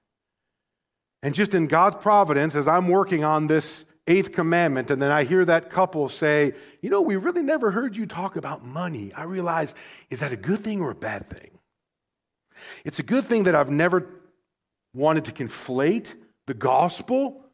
And 1.21 1.35
just 1.35 1.53
in 1.53 1.67
God's 1.67 1.97
providence, 1.97 2.55
as 2.55 2.67
I'm 2.67 2.87
working 2.87 3.23
on 3.23 3.47
this 3.47 3.83
eighth 4.07 4.31
commandment, 4.31 4.89
and 4.89 5.01
then 5.01 5.11
I 5.11 5.23
hear 5.25 5.43
that 5.45 5.69
couple 5.69 6.07
say, 6.07 6.53
You 6.81 6.89
know, 6.89 7.01
we 7.01 7.17
really 7.17 7.43
never 7.43 7.71
heard 7.71 7.97
you 7.97 8.05
talk 8.05 8.37
about 8.37 8.63
money. 8.63 9.11
I 9.13 9.23
realize, 9.23 9.75
is 10.09 10.21
that 10.21 10.31
a 10.31 10.37
good 10.37 10.63
thing 10.63 10.81
or 10.81 10.91
a 10.91 10.95
bad 10.95 11.25
thing? 11.25 11.51
It's 12.85 12.99
a 12.99 13.03
good 13.03 13.25
thing 13.25 13.43
that 13.43 13.55
I've 13.55 13.69
never 13.69 14.07
wanted 14.93 15.25
to 15.25 15.31
conflate 15.31 16.15
the 16.47 16.53
gospel 16.53 17.45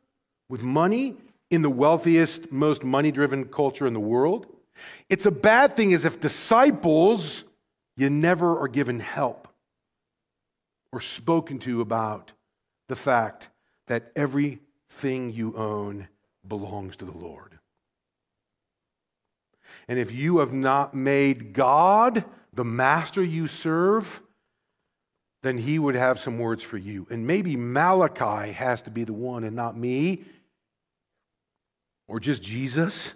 with 0.50 0.63
money 0.63 1.15
in 1.50 1.62
the 1.62 1.69
wealthiest, 1.69 2.52
most 2.52 2.84
money 2.84 3.12
driven 3.12 3.45
culture 3.45 3.86
in 3.86 3.93
the 3.93 4.00
world. 4.00 4.48
It's 5.10 5.26
a 5.26 5.32
bad 5.32 5.78
thing 5.78 5.93
as 5.93 6.06
if 6.06 6.19
disciples, 6.19 7.43
you 7.98 8.10
never 8.10 8.60
are 8.60 8.67
given 8.67 9.00
help 9.00 9.48
or 10.91 11.00
spoken 11.00 11.60
to 11.60 11.82
about 11.82 12.34
the 12.88 12.95
fact 12.95 13.50
that 13.88 14.12
everything 14.15 15.32
you 15.32 15.56
own 15.56 16.08
belongs 16.48 16.95
to 16.98 17.06
the 17.06 17.17
Lord. 17.17 17.60
And 19.88 20.00
if 20.00 20.12
you 20.12 20.39
have 20.39 20.54
not 20.54 20.93
made 20.93 21.54
God 21.54 22.24
the 22.54 22.63
master 22.63 23.24
you 23.24 23.48
serve, 23.48 24.21
then 25.45 25.60
he 25.60 25.77
would 25.77 25.95
have 25.95 26.19
some 26.19 26.39
words 26.39 26.63
for 26.63 26.77
you. 26.77 27.05
And 27.12 27.27
maybe 27.27 27.55
Malachi 27.55 28.51
has 28.51 28.81
to 28.84 28.89
be 28.89 29.03
the 29.03 29.13
one 29.13 29.43
and 29.43 29.55
not 29.55 29.77
me 29.77 30.23
or 32.08 32.19
just 32.19 32.41
Jesus. 32.41 33.13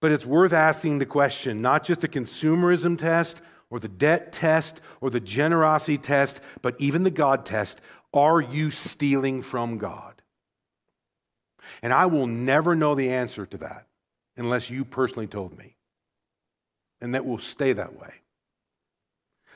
But 0.00 0.12
it's 0.12 0.26
worth 0.26 0.52
asking 0.52 0.98
the 0.98 1.06
question 1.06 1.62
not 1.62 1.84
just 1.84 2.02
the 2.02 2.08
consumerism 2.08 2.98
test 2.98 3.40
or 3.70 3.80
the 3.80 3.88
debt 3.88 4.32
test 4.32 4.82
or 5.00 5.08
the 5.08 5.20
generosity 5.20 5.96
test, 5.96 6.40
but 6.60 6.78
even 6.78 7.02
the 7.02 7.10
God 7.10 7.46
test. 7.46 7.80
Are 8.12 8.40
you 8.40 8.70
stealing 8.70 9.40
from 9.40 9.78
God? 9.78 10.20
And 11.82 11.92
I 11.92 12.06
will 12.06 12.26
never 12.26 12.76
know 12.76 12.94
the 12.94 13.10
answer 13.10 13.46
to 13.46 13.56
that 13.58 13.86
unless 14.36 14.68
you 14.68 14.84
personally 14.84 15.26
told 15.26 15.56
me. 15.56 15.76
And 17.00 17.14
that 17.14 17.24
will 17.24 17.38
stay 17.38 17.72
that 17.72 17.98
way. 17.98 18.12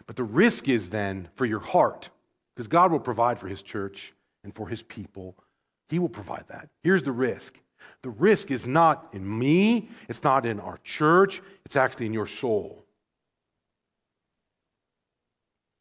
But 0.09 0.17
the 0.17 0.25
risk 0.25 0.69
is 0.69 0.91
then 0.91 1.29
for 1.35 1.45
your 1.45 1.61
heart, 1.61 2.09
because 2.57 2.67
God 2.67 2.91
will 2.91 2.99
provide 2.99 3.39
for 3.39 3.47
his 3.47 3.63
church 3.63 4.15
and 4.43 4.53
for 4.53 4.69
his 4.69 4.83
people. 4.83 5.37
He 5.91 5.99
will 5.99 6.09
provide 6.09 6.47
that. 6.49 6.71
Here's 6.83 7.05
the 7.05 7.13
risk 7.13 7.61
the 8.03 8.11
risk 8.11 8.51
is 8.51 8.67
not 8.67 9.11
in 9.13 9.39
me, 9.39 9.91
it's 10.09 10.25
not 10.25 10.45
in 10.45 10.59
our 10.59 10.81
church, 10.83 11.41
it's 11.65 11.77
actually 11.77 12.07
in 12.07 12.15
your 12.15 12.27
soul. 12.27 12.85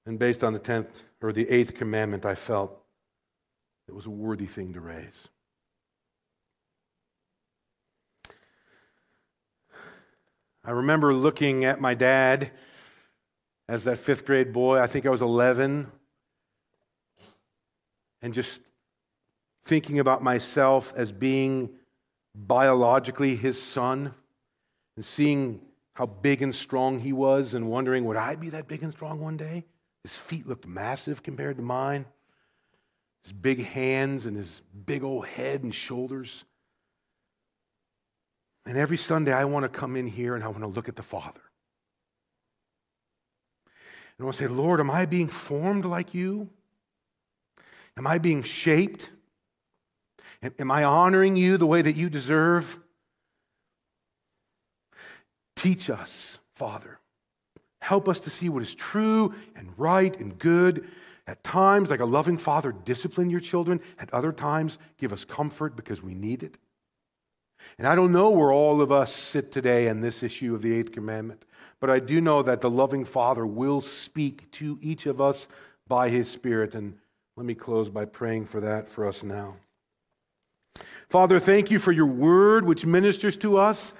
And 0.05 0.19
based 0.19 0.43
on 0.43 0.53
the 0.53 0.59
10th 0.59 0.89
or 1.21 1.31
the 1.31 1.45
8th 1.45 1.73
commandment, 1.75 2.25
I 2.25 2.35
felt 2.35 2.79
it 3.87 3.95
was 3.95 4.05
a 4.05 4.11
worthy 4.11 4.45
thing 4.45 4.73
to 4.73 4.81
raise. 4.81 5.29
I 10.63 10.71
remember 10.71 11.13
looking 11.13 11.63
at 11.63 11.79
my 11.79 11.93
dad 11.93 12.51
as 13.67 13.83
that 13.83 13.97
fifth 13.97 14.25
grade 14.25 14.53
boy. 14.53 14.79
I 14.79 14.87
think 14.87 15.05
I 15.05 15.09
was 15.09 15.21
11. 15.21 15.91
And 18.21 18.33
just 18.33 18.61
thinking 19.61 19.99
about 19.99 20.23
myself 20.23 20.93
as 20.95 21.11
being 21.11 21.69
biologically 22.33 23.35
his 23.35 23.61
son 23.61 24.13
and 24.95 25.03
seeing 25.03 25.61
how 25.93 26.05
big 26.05 26.41
and 26.41 26.53
strong 26.53 26.99
he 26.99 27.11
was 27.11 27.53
and 27.53 27.69
wondering, 27.69 28.05
would 28.05 28.17
I 28.17 28.35
be 28.35 28.49
that 28.49 28.67
big 28.67 28.83
and 28.83 28.91
strong 28.91 29.19
one 29.19 29.37
day? 29.37 29.65
His 30.03 30.15
feet 30.15 30.47
looked 30.47 30.67
massive 30.67 31.23
compared 31.23 31.57
to 31.57 31.63
mine. 31.63 32.05
His 33.23 33.33
big 33.33 33.65
hands 33.65 34.25
and 34.25 34.37
his 34.37 34.61
big 34.85 35.03
old 35.03 35.25
head 35.25 35.63
and 35.63 35.73
shoulders. 35.73 36.45
And 38.65 38.77
every 38.77 38.97
Sunday, 38.97 39.33
I 39.33 39.45
want 39.45 39.63
to 39.63 39.69
come 39.69 39.95
in 39.95 40.07
here 40.07 40.35
and 40.35 40.43
I 40.43 40.47
want 40.47 40.61
to 40.61 40.67
look 40.67 40.87
at 40.87 40.95
the 40.95 41.03
Father. 41.03 41.41
And 44.19 44.31
to 44.31 44.37
say, 44.37 44.47
Lord, 44.47 44.79
am 44.79 44.89
I 44.89 45.05
being 45.05 45.27
formed 45.27 45.85
like 45.85 46.13
you? 46.13 46.49
Am 47.97 48.07
I 48.07 48.17
being 48.17 48.43
shaped? 48.43 49.09
Am 50.59 50.71
I 50.71 50.83
honoring 50.83 51.35
you 51.35 51.57
the 51.57 51.65
way 51.65 51.81
that 51.81 51.95
you 51.95 52.09
deserve? 52.09 52.79
Teach 55.55 55.89
us, 55.89 56.37
Father. 56.53 56.99
Help 57.81 58.07
us 58.07 58.19
to 58.21 58.29
see 58.29 58.49
what 58.49 58.61
is 58.63 58.75
true 58.75 59.33
and 59.55 59.71
right 59.77 60.15
and 60.19 60.37
good. 60.37 60.87
At 61.25 61.43
times, 61.43 61.89
like 61.89 61.99
a 61.99 62.05
loving 62.05 62.37
father, 62.37 62.71
discipline 62.71 63.29
your 63.29 63.39
children. 63.39 63.81
At 63.99 64.13
other 64.13 64.31
times, 64.31 64.77
give 64.97 65.11
us 65.11 65.25
comfort 65.25 65.75
because 65.75 66.01
we 66.01 66.13
need 66.13 66.43
it. 66.43 66.57
And 67.77 67.87
I 67.87 67.95
don't 67.95 68.11
know 68.11 68.29
where 68.29 68.51
all 68.51 68.81
of 68.81 68.91
us 68.91 69.13
sit 69.13 69.51
today 69.51 69.87
in 69.87 70.01
this 70.01 70.23
issue 70.23 70.55
of 70.55 70.61
the 70.61 70.75
eighth 70.75 70.91
commandment, 70.91 71.45
but 71.79 71.89
I 71.89 71.99
do 71.99 72.21
know 72.21 72.41
that 72.41 72.61
the 72.61 72.69
loving 72.69 73.05
Father 73.05 73.45
will 73.45 73.81
speak 73.81 74.51
to 74.53 74.79
each 74.81 75.05
of 75.05 75.21
us 75.21 75.47
by 75.87 76.09
his 76.09 76.29
Spirit. 76.29 76.75
And 76.75 76.97
let 77.35 77.45
me 77.45 77.53
close 77.53 77.89
by 77.89 78.05
praying 78.05 78.45
for 78.45 78.59
that 78.61 78.87
for 78.89 79.05
us 79.05 79.23
now. 79.23 79.57
Father, 81.09 81.39
thank 81.39 81.71
you 81.71 81.79
for 81.79 81.91
your 81.91 82.05
word, 82.05 82.65
which 82.65 82.85
ministers 82.85 83.37
to 83.37 83.57
us. 83.57 83.93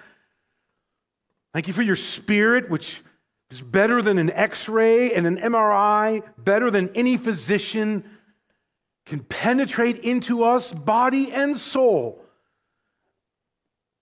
Thank 1.53 1.67
you 1.67 1.73
for 1.73 1.81
your 1.81 1.95
spirit, 1.95 2.69
which 2.69 3.01
is 3.49 3.61
better 3.61 4.01
than 4.01 4.17
an 4.17 4.29
x 4.31 4.67
ray 4.67 5.13
and 5.13 5.25
an 5.25 5.37
MRI, 5.37 6.21
better 6.37 6.69
than 6.69 6.89
any 6.95 7.17
physician 7.17 8.03
can 9.05 9.21
penetrate 9.21 9.99
into 9.99 10.43
us, 10.43 10.73
body 10.73 11.31
and 11.31 11.55
soul. 11.55 12.21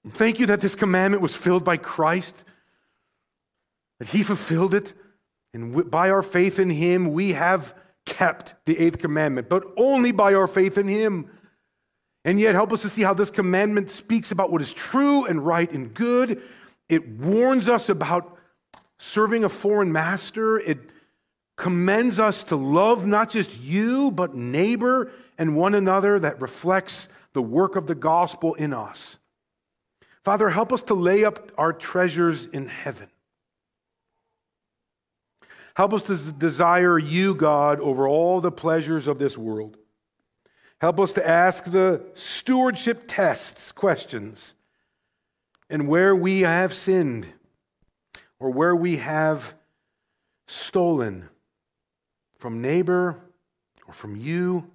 Thank 0.09 0.39
you 0.39 0.47
that 0.47 0.61
this 0.61 0.75
commandment 0.75 1.21
was 1.21 1.35
filled 1.35 1.63
by 1.63 1.77
Christ, 1.77 2.43
that 3.99 4.09
he 4.09 4.23
fulfilled 4.23 4.73
it, 4.73 4.93
and 5.53 5.89
by 5.89 6.09
our 6.09 6.21
faith 6.21 6.59
in 6.59 6.69
him, 6.69 7.13
we 7.13 7.31
have 7.31 7.73
kept 8.05 8.55
the 8.65 8.77
eighth 8.77 8.99
commandment, 8.99 9.49
but 9.49 9.63
only 9.77 10.11
by 10.11 10.33
our 10.33 10.47
faith 10.47 10.77
in 10.77 10.87
him. 10.87 11.29
And 12.25 12.39
yet, 12.39 12.55
help 12.55 12.73
us 12.73 12.81
to 12.81 12.89
see 12.89 13.03
how 13.03 13.13
this 13.13 13.31
commandment 13.31 13.89
speaks 13.89 14.31
about 14.31 14.51
what 14.51 14.61
is 14.61 14.73
true 14.73 15.25
and 15.25 15.45
right 15.45 15.71
and 15.71 15.93
good. 15.93 16.41
It 16.89 17.07
warns 17.07 17.69
us 17.69 17.87
about 17.87 18.37
serving 18.97 19.43
a 19.43 19.49
foreign 19.49 19.91
master. 19.91 20.57
It 20.57 20.79
commends 21.55 22.19
us 22.19 22.43
to 22.45 22.55
love 22.55 23.07
not 23.07 23.29
just 23.29 23.61
you, 23.61 24.11
but 24.11 24.35
neighbor 24.35 25.11
and 25.37 25.55
one 25.55 25.73
another 25.75 26.19
that 26.19 26.41
reflects 26.41 27.07
the 27.33 27.41
work 27.41 27.75
of 27.75 27.87
the 27.87 27.95
gospel 27.95 28.55
in 28.55 28.73
us. 28.73 29.17
Father, 30.23 30.49
help 30.49 30.73
us 30.73 30.81
to 30.83 30.93
lay 30.95 31.23
up 31.23 31.51
our 31.57 31.71
treasures 31.71 32.45
in 32.45 32.67
heaven. 32.67 33.09
Help 35.75 35.93
us 35.93 36.03
to 36.03 36.31
desire 36.31 36.97
you, 36.97 37.35
God, 37.35 37.79
over 37.81 38.07
all 38.07 38.39
the 38.39 38.51
pleasures 38.51 39.07
of 39.07 39.19
this 39.19 39.37
world. 39.37 39.77
Help 40.79 40.99
us 40.99 41.13
to 41.13 41.27
ask 41.27 41.65
the 41.65 42.01
stewardship 42.13 43.03
tests 43.07 43.71
questions 43.71 44.53
and 45.69 45.87
where 45.87 46.15
we 46.15 46.41
have 46.41 46.73
sinned 46.73 47.27
or 48.39 48.51
where 48.51 48.75
we 48.75 48.97
have 48.97 49.53
stolen 50.47 51.27
from 52.37 52.61
neighbor 52.61 53.19
or 53.87 53.93
from 53.93 54.15
you, 54.15 54.69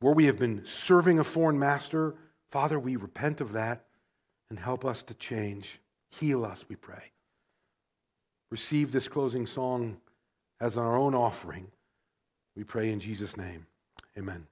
where 0.00 0.14
we 0.14 0.26
have 0.26 0.38
been 0.38 0.64
serving 0.64 1.18
a 1.18 1.24
foreign 1.24 1.58
master. 1.58 2.14
Father, 2.48 2.78
we 2.78 2.96
repent 2.96 3.40
of 3.40 3.52
that 3.52 3.84
and 4.50 4.58
help 4.58 4.84
us 4.84 5.02
to 5.04 5.14
change. 5.14 5.80
Heal 6.08 6.44
us, 6.44 6.64
we 6.68 6.76
pray. 6.76 7.12
Receive 8.50 8.92
this 8.92 9.08
closing 9.08 9.46
song 9.46 9.98
as 10.64 10.78
our 10.78 10.96
own 10.96 11.14
offering. 11.14 11.66
We 12.56 12.64
pray 12.64 12.90
in 12.90 12.98
Jesus' 12.98 13.36
name. 13.36 13.66
Amen. 14.16 14.46